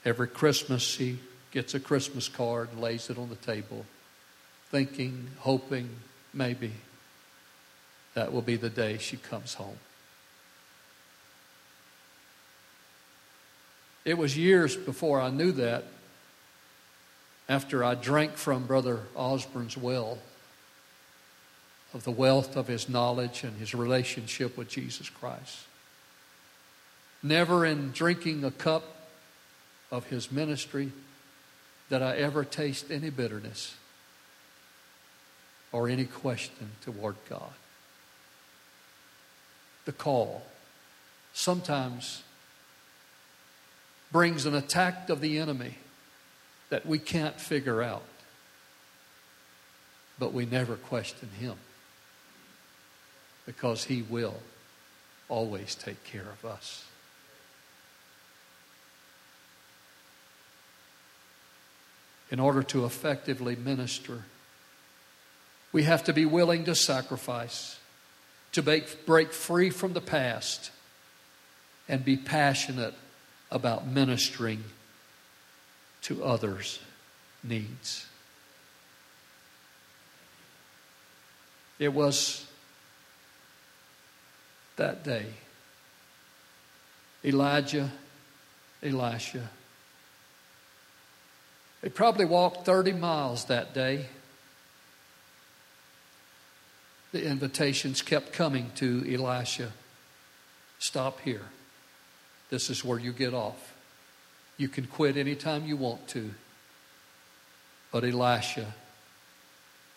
Every 0.04 0.28
Christmas, 0.28 0.82
she 0.84 1.18
gets 1.50 1.74
a 1.74 1.80
Christmas 1.80 2.28
card 2.28 2.68
and 2.70 2.80
lays 2.80 3.10
it 3.10 3.18
on 3.18 3.30
the 3.30 3.34
table, 3.34 3.84
thinking, 4.70 5.30
hoping, 5.40 5.88
maybe 6.32 6.70
that 8.14 8.32
will 8.32 8.42
be 8.42 8.54
the 8.54 8.70
day 8.70 8.98
she 8.98 9.16
comes 9.16 9.54
home. 9.54 9.78
It 14.04 14.18
was 14.18 14.36
years 14.36 14.76
before 14.76 15.20
I 15.20 15.30
knew 15.30 15.52
that, 15.52 15.84
after 17.48 17.84
I 17.84 17.94
drank 17.94 18.36
from 18.36 18.66
Brother 18.66 19.00
Osborne's 19.14 19.76
well 19.76 20.18
of 21.92 22.04
the 22.04 22.10
wealth 22.10 22.56
of 22.56 22.66
his 22.66 22.88
knowledge 22.88 23.44
and 23.44 23.56
his 23.56 23.74
relationship 23.74 24.56
with 24.58 24.68
Jesus 24.68 25.08
Christ. 25.08 25.60
Never 27.22 27.64
in 27.64 27.92
drinking 27.92 28.44
a 28.44 28.50
cup 28.50 28.84
of 29.90 30.06
his 30.06 30.32
ministry 30.32 30.92
did 31.88 32.02
I 32.02 32.16
ever 32.16 32.44
taste 32.44 32.90
any 32.90 33.10
bitterness 33.10 33.74
or 35.70 35.88
any 35.88 36.04
question 36.04 36.70
toward 36.82 37.16
God 37.30 37.52
the 39.84 39.92
call 39.92 40.42
sometimes 41.32 42.23
brings 44.14 44.46
an 44.46 44.54
attack 44.54 45.10
of 45.10 45.20
the 45.20 45.38
enemy 45.38 45.74
that 46.70 46.86
we 46.86 47.00
can't 47.00 47.40
figure 47.40 47.82
out. 47.82 48.04
But 50.20 50.32
we 50.32 50.46
never 50.46 50.76
question 50.76 51.30
him 51.40 51.56
because 53.44 53.82
he 53.82 54.02
will 54.02 54.36
always 55.28 55.74
take 55.74 56.04
care 56.04 56.28
of 56.30 56.48
us. 56.48 56.84
In 62.30 62.38
order 62.38 62.62
to 62.62 62.84
effectively 62.84 63.56
minister, 63.56 64.22
we 65.72 65.82
have 65.82 66.04
to 66.04 66.12
be 66.12 66.24
willing 66.24 66.66
to 66.66 66.76
sacrifice 66.76 67.80
to 68.52 68.62
break, 68.62 69.06
break 69.06 69.32
free 69.32 69.70
from 69.70 69.92
the 69.92 70.00
past 70.00 70.70
and 71.88 72.04
be 72.04 72.16
passionate 72.16 72.94
about 73.50 73.86
ministering 73.86 74.64
to 76.02 76.24
others' 76.24 76.80
needs. 77.42 78.06
It 81.78 81.92
was 81.92 82.46
that 84.76 85.04
day. 85.04 85.26
Elijah, 87.24 87.90
Elisha. 88.82 89.48
They 91.80 91.88
probably 91.88 92.24
walked 92.24 92.66
30 92.66 92.92
miles 92.92 93.46
that 93.46 93.74
day 93.74 94.06
the 97.14 97.24
invitations 97.24 98.02
kept 98.02 98.32
coming 98.32 98.72
to 98.74 99.06
Elisha 99.08 99.70
stop 100.80 101.20
here. 101.20 101.46
This 102.50 102.70
is 102.70 102.84
where 102.84 102.98
you 102.98 103.12
get 103.12 103.34
off. 103.34 103.74
You 104.56 104.68
can 104.68 104.86
quit 104.86 105.16
anytime 105.16 105.66
you 105.66 105.76
want 105.76 106.06
to. 106.08 106.30
But 107.90 108.04
Elisha 108.04 108.74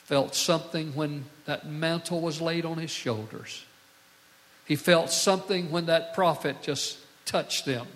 felt 0.05 0.35
something 0.35 0.95
when 0.95 1.25
that 1.45 1.67
mantle 1.67 2.21
was 2.21 2.41
laid 2.41 2.65
on 2.65 2.77
his 2.77 2.91
shoulders. 2.91 3.65
He 4.65 4.75
felt 4.75 5.11
something 5.11 5.71
when 5.71 5.85
that 5.87 6.13
prophet 6.13 6.61
just 6.61 6.97
touched 7.25 7.65
them. 7.65 7.87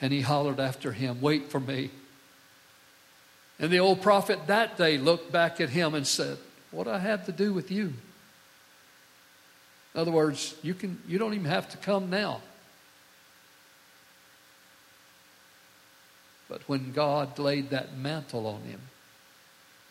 And 0.00 0.12
he 0.12 0.20
hollered 0.20 0.60
after 0.60 0.92
him, 0.92 1.20
Wait 1.20 1.50
for 1.50 1.60
me. 1.60 1.90
And 3.58 3.70
the 3.70 3.78
old 3.78 4.02
prophet 4.02 4.46
that 4.46 4.76
day 4.76 4.98
looked 4.98 5.30
back 5.30 5.60
at 5.60 5.70
him 5.70 5.94
and 5.94 6.06
said, 6.06 6.38
what 6.74 6.88
I 6.88 6.98
have 6.98 7.24
to 7.26 7.32
do 7.32 7.52
with 7.52 7.70
you? 7.70 7.92
In 9.94 10.00
other 10.00 10.10
words, 10.10 10.56
you, 10.62 10.74
can, 10.74 11.00
you 11.06 11.18
don't 11.18 11.34
even 11.34 11.46
have 11.46 11.68
to 11.70 11.76
come 11.76 12.10
now. 12.10 12.40
But 16.48 16.68
when 16.68 16.92
God 16.92 17.38
laid 17.38 17.70
that 17.70 17.96
mantle 17.96 18.46
on 18.46 18.62
him, 18.62 18.80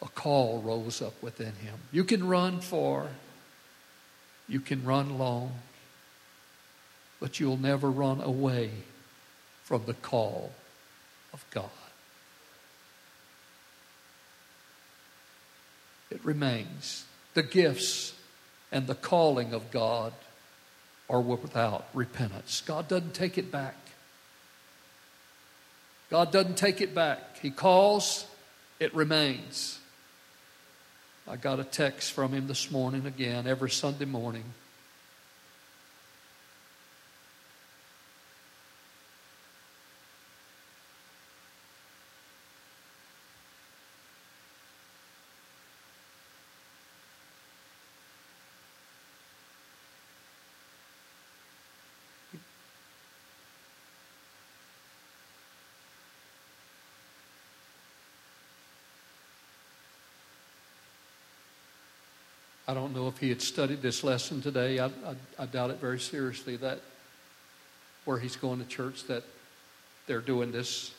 a 0.01 0.07
call 0.07 0.61
rose 0.61 1.01
up 1.01 1.13
within 1.23 1.53
him. 1.55 1.75
You 1.91 2.03
can 2.03 2.27
run 2.27 2.59
far, 2.59 3.07
you 4.47 4.59
can 4.59 4.83
run 4.83 5.17
long, 5.17 5.53
but 7.19 7.39
you'll 7.39 7.57
never 7.57 7.89
run 7.89 8.19
away 8.19 8.71
from 9.63 9.83
the 9.85 9.93
call 9.93 10.51
of 11.31 11.43
God. 11.51 11.69
It 16.11 16.23
remains. 16.23 17.05
The 17.33 17.43
gifts 17.43 18.13
and 18.73 18.87
the 18.87 18.95
calling 18.95 19.53
of 19.53 19.69
God 19.71 20.11
are 21.07 21.21
without 21.21 21.85
repentance. 21.93 22.63
God 22.65 22.87
doesn't 22.87 23.13
take 23.13 23.37
it 23.37 23.51
back. 23.51 23.77
God 26.09 26.31
doesn't 26.31 26.57
take 26.57 26.81
it 26.81 26.93
back. 26.93 27.37
He 27.39 27.51
calls, 27.51 28.25
it 28.79 28.93
remains. 28.95 29.79
I 31.27 31.35
got 31.35 31.59
a 31.59 31.63
text 31.63 32.11
from 32.13 32.33
him 32.33 32.47
this 32.47 32.71
morning 32.71 33.05
again, 33.05 33.47
every 33.47 33.69
Sunday 33.69 34.05
morning. 34.05 34.43
I 62.67 62.73
don't 62.73 62.93
know 62.95 63.07
if 63.07 63.17
he 63.17 63.29
had 63.29 63.41
studied 63.41 63.81
this 63.81 64.03
lesson 64.03 64.41
today. 64.41 64.79
I, 64.79 64.85
I, 64.85 65.15
I, 65.37 65.45
doubt 65.45 65.71
it 65.71 65.81
very 65.81 65.99
seriously 65.99 66.55
that 66.57 66.79
where 68.05 68.19
he's 68.19 68.37
going 68.37 68.59
to 68.59 68.65
church 68.65 69.03
that 69.05 69.23
they're 70.07 70.21
doing 70.21 70.51
this. 70.51 70.93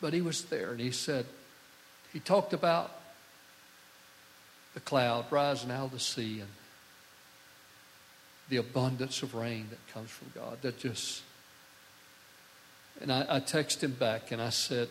But 0.00 0.14
he 0.14 0.22
was 0.22 0.44
there 0.44 0.70
and 0.70 0.80
he 0.80 0.92
said, 0.92 1.26
he 2.12 2.20
talked 2.20 2.54
about 2.54 2.90
the 4.72 4.80
cloud 4.80 5.26
rising 5.30 5.70
out 5.70 5.86
of 5.86 5.92
the 5.92 6.00
sea 6.00 6.40
and 6.40 6.48
the 8.48 8.56
abundance 8.56 9.22
of 9.22 9.34
rain 9.34 9.66
that 9.68 9.92
comes 9.92 10.10
from 10.10 10.32
God. 10.34 10.62
That 10.62 10.78
just, 10.78 11.22
and 13.00 13.12
I, 13.12 13.26
I 13.28 13.40
texted 13.40 13.82
him 13.82 13.92
back 13.92 14.32
and 14.32 14.40
I 14.40 14.48
said, 14.48 14.88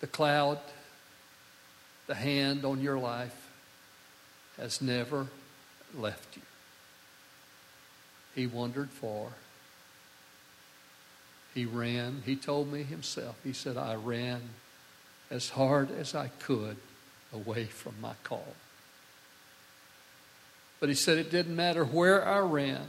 The 0.00 0.06
cloud, 0.06 0.58
the 2.06 2.14
hand 2.14 2.64
on 2.64 2.80
your 2.80 2.98
life, 2.98 3.48
has 4.56 4.80
never 4.80 5.26
left 5.94 6.36
you. 6.36 6.42
He 8.34 8.46
wandered 8.46 8.90
far. 8.90 9.28
He 11.54 11.64
ran. 11.64 12.22
He 12.26 12.36
told 12.36 12.70
me 12.70 12.82
himself, 12.82 13.36
he 13.42 13.54
said, 13.54 13.78
I 13.78 13.94
ran 13.94 14.42
as 15.30 15.50
hard 15.50 15.90
as 15.90 16.14
I 16.14 16.28
could 16.28 16.76
away 17.32 17.64
from 17.64 17.94
my 18.00 18.12
call. 18.22 18.54
But 20.78 20.90
he 20.90 20.94
said 20.94 21.18
it 21.18 21.30
didn't 21.30 21.56
matter 21.56 21.84
where 21.84 22.26
I 22.26 22.40
ran, 22.40 22.86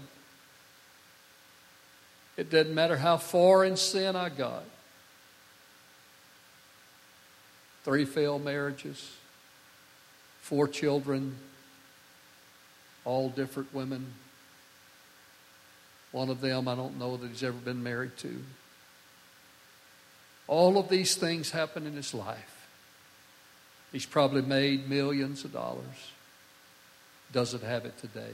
it 2.35 2.49
didn't 2.49 2.75
matter 2.75 2.97
how 2.97 3.17
far 3.17 3.63
in 3.63 3.77
sin 3.77 4.15
I 4.15 4.29
got. 4.29 4.63
Three 7.87 8.03
failed 8.03 8.43
marriages, 8.43 9.15
four 10.41 10.67
children, 10.67 11.37
all 13.05 13.29
different 13.29 13.73
women. 13.73 14.05
One 16.11 16.29
of 16.29 16.41
them 16.41 16.67
I 16.67 16.75
don't 16.75 16.99
know 16.99 17.15
that 17.15 17.29
he's 17.29 17.43
ever 17.43 17.55
been 17.55 17.81
married 17.81 18.17
to. 18.17 18.43
All 20.49 20.77
of 20.77 20.89
these 20.89 21.15
things 21.15 21.51
happen 21.51 21.87
in 21.87 21.93
his 21.93 22.13
life. 22.13 22.67
He's 23.93 24.05
probably 24.05 24.41
made 24.41 24.89
millions 24.89 25.45
of 25.45 25.53
dollars. 25.53 26.11
Doesn't 27.31 27.63
have 27.63 27.85
it 27.85 27.97
today. 27.99 28.33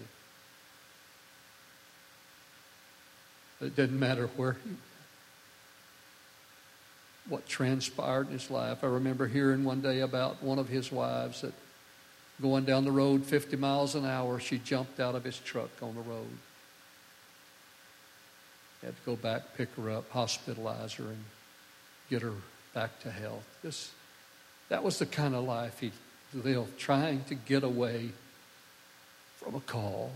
It 3.62 3.76
doesn't 3.76 4.00
matter 4.00 4.26
where 4.36 4.54
he 4.54 4.72
what 7.30 7.48
transpired 7.48 8.28
in 8.28 8.34
his 8.34 8.50
life. 8.52 8.84
I 8.84 8.88
remember 8.88 9.28
hearing 9.28 9.64
one 9.64 9.82
day 9.82 10.02
about 10.02 10.44
one 10.44 10.60
of 10.60 10.68
his 10.70 10.92
wives 10.92 11.42
that 11.42 11.54
going 12.42 12.66
down 12.66 12.84
the 12.84 12.92
road 12.92 13.24
50 13.24 13.56
miles 13.58 13.96
an 13.96 14.06
hour, 14.06 14.40
she 14.40 14.58
jumped 14.58 15.00
out 15.00 15.16
of 15.16 15.24
his 15.24 15.40
truck 15.40 15.70
on 15.82 15.96
the 15.96 16.02
road. 16.02 16.28
Had 18.82 18.96
to 18.98 19.02
go 19.06 19.16
back, 19.16 19.56
pick 19.56 19.74
her 19.76 19.90
up, 19.90 20.12
hospitalize 20.12 20.96
her, 20.98 21.06
and 21.06 21.24
get 22.10 22.22
her 22.22 22.34
back 22.74 23.00
to 23.02 23.12
health. 23.12 23.46
This, 23.62 23.92
that 24.68 24.84
was 24.84 25.00
the 25.00 25.06
kind 25.06 25.34
of 25.34 25.46
life 25.46 25.80
he 25.80 25.94
lived, 26.34 26.78
trying 26.78 27.24
to 27.26 27.36
get 27.36 27.64
away 27.64 28.10
from 29.38 29.56
a 29.56 29.62
call. 29.62 30.12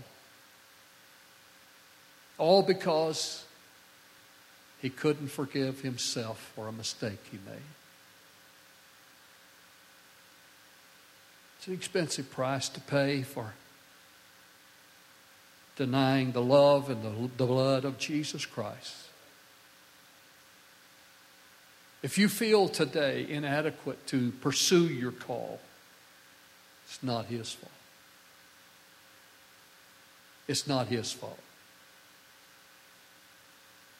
All 2.36 2.62
because 2.62 3.44
he 4.80 4.90
couldn't 4.90 5.28
forgive 5.28 5.80
himself 5.80 6.52
for 6.54 6.68
a 6.68 6.72
mistake 6.72 7.18
he 7.30 7.38
made. 7.44 7.62
It's 11.58 11.66
an 11.66 11.74
expensive 11.74 12.30
price 12.30 12.68
to 12.70 12.80
pay 12.80 13.22
for 13.22 13.54
denying 15.74 16.32
the 16.32 16.42
love 16.42 16.90
and 16.90 17.02
the, 17.02 17.30
the 17.36 17.46
blood 17.46 17.84
of 17.84 17.98
Jesus 17.98 18.46
Christ. 18.46 19.08
If 22.02 22.16
you 22.16 22.28
feel 22.28 22.68
today 22.68 23.26
inadequate 23.28 24.06
to 24.08 24.30
pursue 24.40 24.86
your 24.86 25.10
call, 25.10 25.60
it's 26.86 27.02
not 27.02 27.26
his 27.26 27.52
fault. 27.52 27.72
It's 30.46 30.66
not 30.66 30.86
his 30.86 31.12
fault 31.12 31.40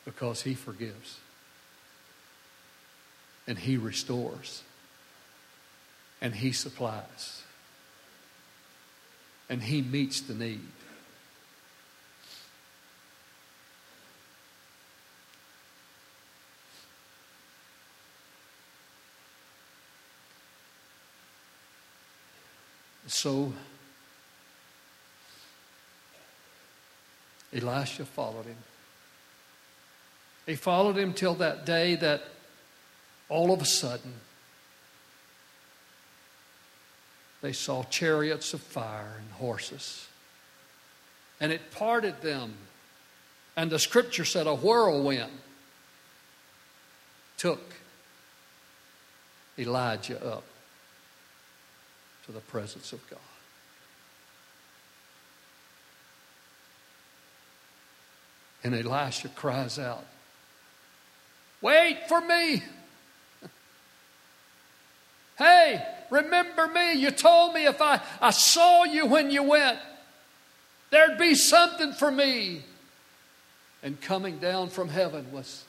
because 0.09 0.41
He 0.41 0.55
forgives 0.55 1.19
and 3.47 3.59
He 3.59 3.77
restores 3.77 4.63
and 6.23 6.35
He 6.35 6.51
supplies 6.51 7.43
and 9.51 9.63
He 9.63 9.83
meets 9.83 10.23
the 10.23 10.33
need. 10.33 10.61
So 23.09 23.53
Elisha 27.53 28.07
followed 28.07 28.47
him. 28.47 28.57
He 30.49 30.57
followed 30.57 30.97
him 30.97 31.13
till 31.13 31.35
that 31.35 31.67
day 31.67 31.95
that 31.97 32.23
all 33.29 33.53
of 33.53 33.61
a 33.61 33.67
sudden 33.67 34.15
they 37.43 37.53
saw 37.53 37.83
chariots 37.85 38.55
of 38.55 38.63
fire 38.63 39.17
and 39.19 39.31
horses. 39.33 40.09
And 41.39 41.53
it 41.53 41.71
parted 41.71 42.23
them. 42.23 42.55
And 43.59 43.71
the 43.71 43.79
scripture 43.79 44.25
said 44.25 44.47
a 44.47 44.55
whirlwind 44.55 45.31
took 47.37 47.75
Elijah 49.59 50.25
up 50.25 50.45
to 52.25 52.33
the 52.33 52.41
presence 52.41 52.95
of 52.95 53.07
God. 53.11 53.19
And 58.65 58.75
Elisha 58.75 59.29
cries 59.29 59.79
out, 59.79 60.07
Wait 61.61 62.09
for 62.09 62.21
me. 62.21 62.63
Hey, 65.37 65.85
remember 66.11 66.67
me. 66.67 66.95
You 66.95 67.11
told 67.11 67.55
me 67.55 67.67
if 67.67 67.81
I, 67.81 68.01
I 68.21 68.31
saw 68.31 68.85
you 68.85 69.07
when 69.07 69.31
you 69.31 69.43
went, 69.43 69.79
there'd 70.91 71.19
be 71.19 71.35
something 71.35 71.93
for 71.93 72.11
me. 72.11 72.63
And 73.83 74.01
coming 74.01 74.39
down 74.39 74.71
from 74.71 74.89
heaven 74.89 75.31
was 75.31 75.65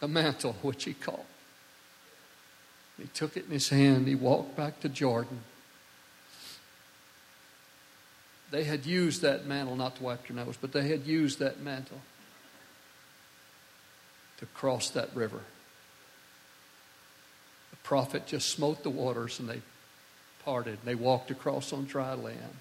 the 0.00 0.08
mantle 0.08 0.56
which 0.62 0.84
he 0.84 0.94
called 0.94 1.26
He 2.98 3.06
took 3.08 3.36
it 3.36 3.44
in 3.44 3.50
his 3.50 3.68
hand. 3.68 4.08
He 4.08 4.14
walked 4.14 4.56
back 4.56 4.80
to 4.80 4.88
Jordan. 4.88 5.40
They 8.50 8.64
had 8.64 8.86
used 8.86 9.22
that 9.22 9.46
mantle, 9.46 9.76
not 9.76 9.96
to 9.96 10.02
wipe 10.02 10.26
their 10.26 10.36
nose, 10.36 10.56
but 10.60 10.72
they 10.72 10.88
had 10.88 11.06
used 11.06 11.38
that 11.38 11.60
mantle 11.60 12.00
to 14.42 14.46
cross 14.46 14.90
that 14.90 15.08
river. 15.14 15.38
The 17.70 17.76
prophet 17.84 18.26
just 18.26 18.48
smote 18.48 18.82
the 18.82 18.90
waters 18.90 19.38
and 19.38 19.48
they 19.48 19.62
parted. 20.44 20.78
And 20.80 20.84
they 20.84 20.96
walked 20.96 21.30
across 21.30 21.72
on 21.72 21.84
dry 21.84 22.14
land. 22.14 22.56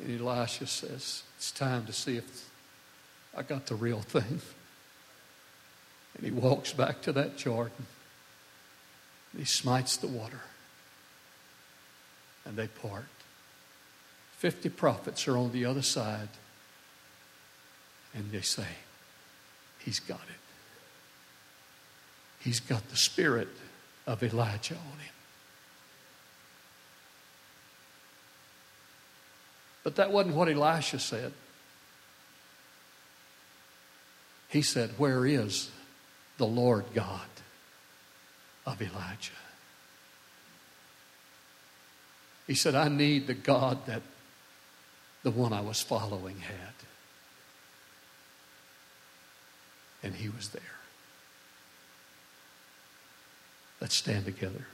And 0.00 0.20
Elisha 0.20 0.66
says, 0.66 1.22
It's 1.36 1.52
time 1.52 1.86
to 1.86 1.92
see 1.92 2.16
if 2.16 2.50
I 3.36 3.42
got 3.42 3.66
the 3.66 3.76
real 3.76 4.00
thing. 4.00 4.40
And 6.16 6.24
he 6.24 6.32
walks 6.32 6.72
back 6.72 7.00
to 7.02 7.12
that 7.12 7.36
Jordan. 7.36 7.86
He 9.36 9.44
smites 9.44 9.98
the 9.98 10.08
water. 10.08 10.40
And 12.44 12.56
they 12.56 12.66
part. 12.66 13.06
Fifty 14.36 14.68
prophets 14.68 15.28
are 15.28 15.36
on 15.36 15.52
the 15.52 15.64
other 15.64 15.82
side. 15.82 16.30
And 18.14 18.32
they 18.32 18.40
say, 18.40 18.66
He's 19.78 20.00
got 20.00 20.20
it. 20.20 20.40
He's 22.40 22.60
got 22.60 22.88
the 22.88 22.96
spirit 22.96 23.48
of 24.06 24.22
Elijah 24.22 24.74
on 24.74 24.98
him. 24.98 25.12
But 29.82 29.96
that 29.96 30.12
wasn't 30.12 30.34
what 30.34 30.48
Elisha 30.48 30.98
said. 30.98 31.32
He 34.48 34.62
said, 34.62 34.90
Where 34.98 35.26
is 35.26 35.70
the 36.38 36.46
Lord 36.46 36.84
God 36.94 37.28
of 38.66 38.80
Elijah? 38.80 39.32
He 42.46 42.54
said, 42.54 42.74
I 42.74 42.88
need 42.88 43.26
the 43.26 43.34
God 43.34 43.84
that 43.86 44.02
the 45.22 45.30
one 45.30 45.52
I 45.52 45.60
was 45.60 45.82
following 45.82 46.38
had. 46.38 46.87
And 50.02 50.14
he 50.14 50.28
was 50.28 50.50
there. 50.50 50.62
Let's 53.80 53.96
stand 53.96 54.24
together. 54.24 54.66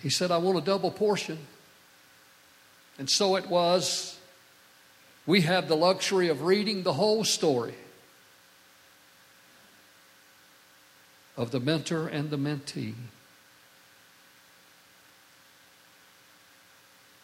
He 0.00 0.10
said, 0.10 0.30
I 0.30 0.38
want 0.38 0.58
a 0.58 0.62
double 0.62 0.90
portion. 0.90 1.38
And 2.98 3.08
so 3.08 3.36
it 3.36 3.46
was. 3.46 4.18
We 5.26 5.42
have 5.42 5.68
the 5.68 5.76
luxury 5.76 6.28
of 6.28 6.42
reading 6.42 6.82
the 6.82 6.94
whole 6.94 7.24
story 7.24 7.74
of 11.36 11.50
the 11.50 11.60
mentor 11.60 12.08
and 12.08 12.30
the 12.30 12.36
mentee. 12.36 12.94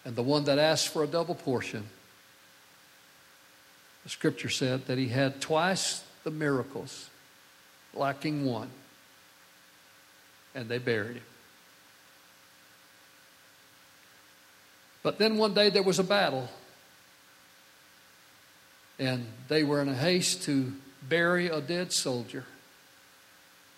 And 0.05 0.14
the 0.14 0.22
one 0.22 0.44
that 0.44 0.59
asked 0.59 0.88
for 0.88 1.03
a 1.03 1.07
double 1.07 1.34
portion, 1.34 1.84
the 4.09 4.12
scripture 4.12 4.48
said 4.48 4.86
that 4.86 4.96
he 4.96 5.09
had 5.09 5.38
twice 5.38 6.02
the 6.24 6.30
miracles, 6.30 7.11
lacking 7.92 8.46
one. 8.46 8.70
And 10.54 10.66
they 10.66 10.78
buried 10.78 11.16
him. 11.16 11.22
But 15.02 15.18
then 15.18 15.36
one 15.36 15.52
day 15.52 15.68
there 15.68 15.82
was 15.82 15.98
a 15.98 16.04
battle. 16.04 16.48
And 18.98 19.26
they 19.48 19.62
were 19.62 19.82
in 19.82 19.90
a 19.90 19.94
haste 19.94 20.42
to 20.44 20.72
bury 21.06 21.48
a 21.48 21.61
dead 21.61 21.92
soldier. 21.92 22.46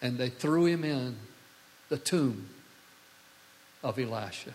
And 0.00 0.16
they 0.16 0.28
threw 0.28 0.66
him 0.66 0.84
in 0.84 1.16
the 1.88 1.98
tomb 1.98 2.50
of 3.82 3.98
Elisha. 3.98 4.54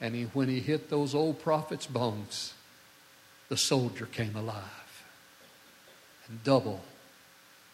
And 0.00 0.16
he, 0.16 0.24
when 0.24 0.48
he 0.48 0.58
hit 0.58 0.90
those 0.90 1.14
old 1.14 1.40
prophets' 1.40 1.86
bones, 1.86 2.54
the 3.48 3.56
soldier 3.56 4.06
came 4.06 4.36
alive. 4.36 5.04
And 6.28 6.42
double 6.42 6.80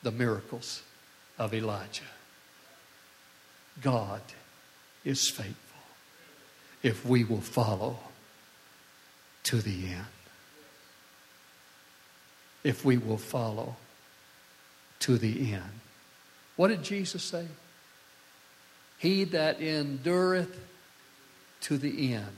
the 0.03 0.11
miracles 0.11 0.83
of 1.39 1.55
Elijah. 1.55 2.03
God 3.81 4.21
is 5.05 5.29
faithful 5.29 5.57
if 6.83 7.07
we 7.07 7.25
will 7.25 7.41
follow 7.41 7.99
to 9.45 9.57
the 9.57 9.87
end. 9.87 10.07
If 12.63 12.85
we 12.85 12.99
will 12.99 13.19
follow 13.19 13.77
to 15.01 15.19
the 15.19 15.53
end. 15.53 15.81
What 16.57 16.69
did 16.69 16.83
Jesus 16.83 17.23
say? 17.23 17.47
He 18.99 19.25
that 19.25 19.61
endureth 19.61 20.61
to 21.63 21.79
the 21.79 22.15
end, 22.15 22.37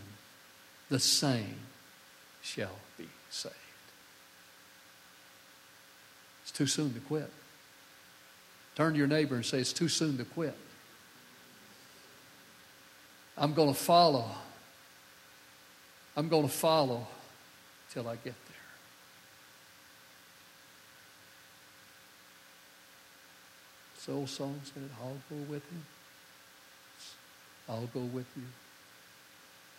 the 0.89 0.99
same 0.99 1.57
shall 2.41 2.79
saved. 3.35 3.55
It's 6.43 6.53
too 6.53 6.67
soon 6.67 6.95
to 6.95 7.01
quit. 7.01 7.31
Turn 8.77 8.93
to 8.93 8.99
your 8.99 9.07
neighbor 9.07 9.35
and 9.35 9.45
say, 9.45 9.59
It's 9.59 9.73
too 9.73 9.89
soon 9.89 10.17
to 10.19 10.25
quit. 10.25 10.57
I'm 13.37 13.55
going 13.55 13.73
to 13.73 13.79
follow. 13.79 14.27
I'm 16.17 16.29
going 16.29 16.45
to 16.45 16.53
follow 16.53 17.07
till 17.91 18.09
I 18.09 18.15
get 18.15 18.25
there. 18.25 18.35
The 24.07 24.13
old 24.13 24.29
song 24.29 24.61
said, 24.63 24.83
I'll 25.01 25.17
go 25.31 25.43
with 25.51 25.63
him. 25.71 25.85
I'll 27.69 27.89
go 27.95 28.01
with 28.01 28.27
you 28.37 28.43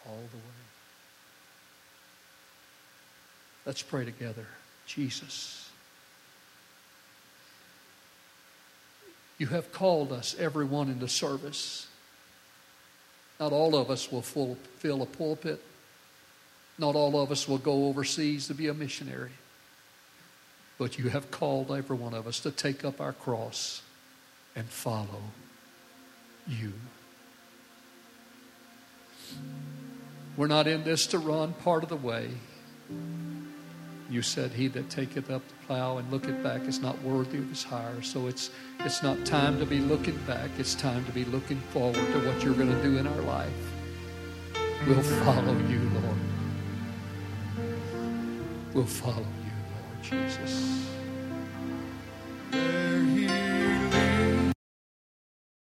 all 0.08 0.24
the 0.32 0.38
way. 0.38 0.75
Let's 3.66 3.82
pray 3.82 4.06
together. 4.06 4.46
Jesus, 4.86 5.70
you 9.38 9.48
have 9.48 9.72
called 9.74 10.12
us, 10.12 10.36
everyone, 10.38 10.90
into 10.90 11.08
service. 11.08 11.88
Not 13.40 13.52
all 13.52 13.76
of 13.76 13.90
us 13.90 14.12
will 14.12 14.22
fill 14.22 15.02
a 15.02 15.06
pulpit. 15.06 15.62
Not 16.78 16.96
all 16.96 17.20
of 17.22 17.32
us 17.32 17.48
will 17.48 17.58
go 17.58 17.88
overseas 17.88 18.48
to 18.48 18.54
be 18.54 18.68
a 18.68 18.74
missionary. 18.74 19.32
But 20.78 21.00
you 21.00 21.10
have 21.10 21.32
called 21.32 21.72
every 21.72 21.98
one 21.98 22.14
of 22.14 22.28
us 22.28 22.40
to 22.42 22.52
take 22.52 22.86
up 22.86 23.02
our 23.02 23.14
cross 23.14 23.82
and 24.56 24.68
follow 24.68 25.22
you. 26.48 26.74
We're 30.38 30.48
not 30.48 30.68
in 30.68 30.84
this 30.84 31.08
to 31.08 31.18
run 31.18 31.54
part 31.54 31.84
of 31.84 31.90
the 31.90 31.96
way. 31.96 32.30
You 34.10 34.22
said, 34.22 34.52
He 34.52 34.68
that 34.70 34.90
taketh 34.90 35.30
up 35.30 35.42
the 35.48 35.66
plow 35.66 35.98
and 35.98 36.10
looketh 36.12 36.42
back 36.44 36.62
is 36.62 36.80
not 36.80 37.02
worthy 37.02 37.40
of 37.40 37.50
his 37.50 37.64
hire. 37.64 38.02
So 38.02 38.28
it's, 38.28 38.52
it's 38.82 39.02
not 39.02 39.26
time 39.26 39.60
to 39.60 39.66
be 39.66 39.80
looking 39.80 40.18
back. 40.28 40.50
It's 40.58 40.76
time 40.76 41.04
to 41.06 41.12
be 41.12 41.26
looking 41.26 41.60
forward 41.72 41.96
to 41.96 42.28
what 42.28 42.44
you're 42.44 42.54
going 42.54 42.70
to 42.70 42.82
do 42.84 42.98
in 42.98 43.08
our 43.08 43.22
life. 43.22 43.52
We'll 44.88 45.02
follow 45.02 45.58
you, 45.68 45.80
Lord. 45.94 46.18
We'll 48.74 48.86
follow 48.86 49.18
you, 49.18 49.52
Lord 49.74 50.04
Jesus. 50.04 50.95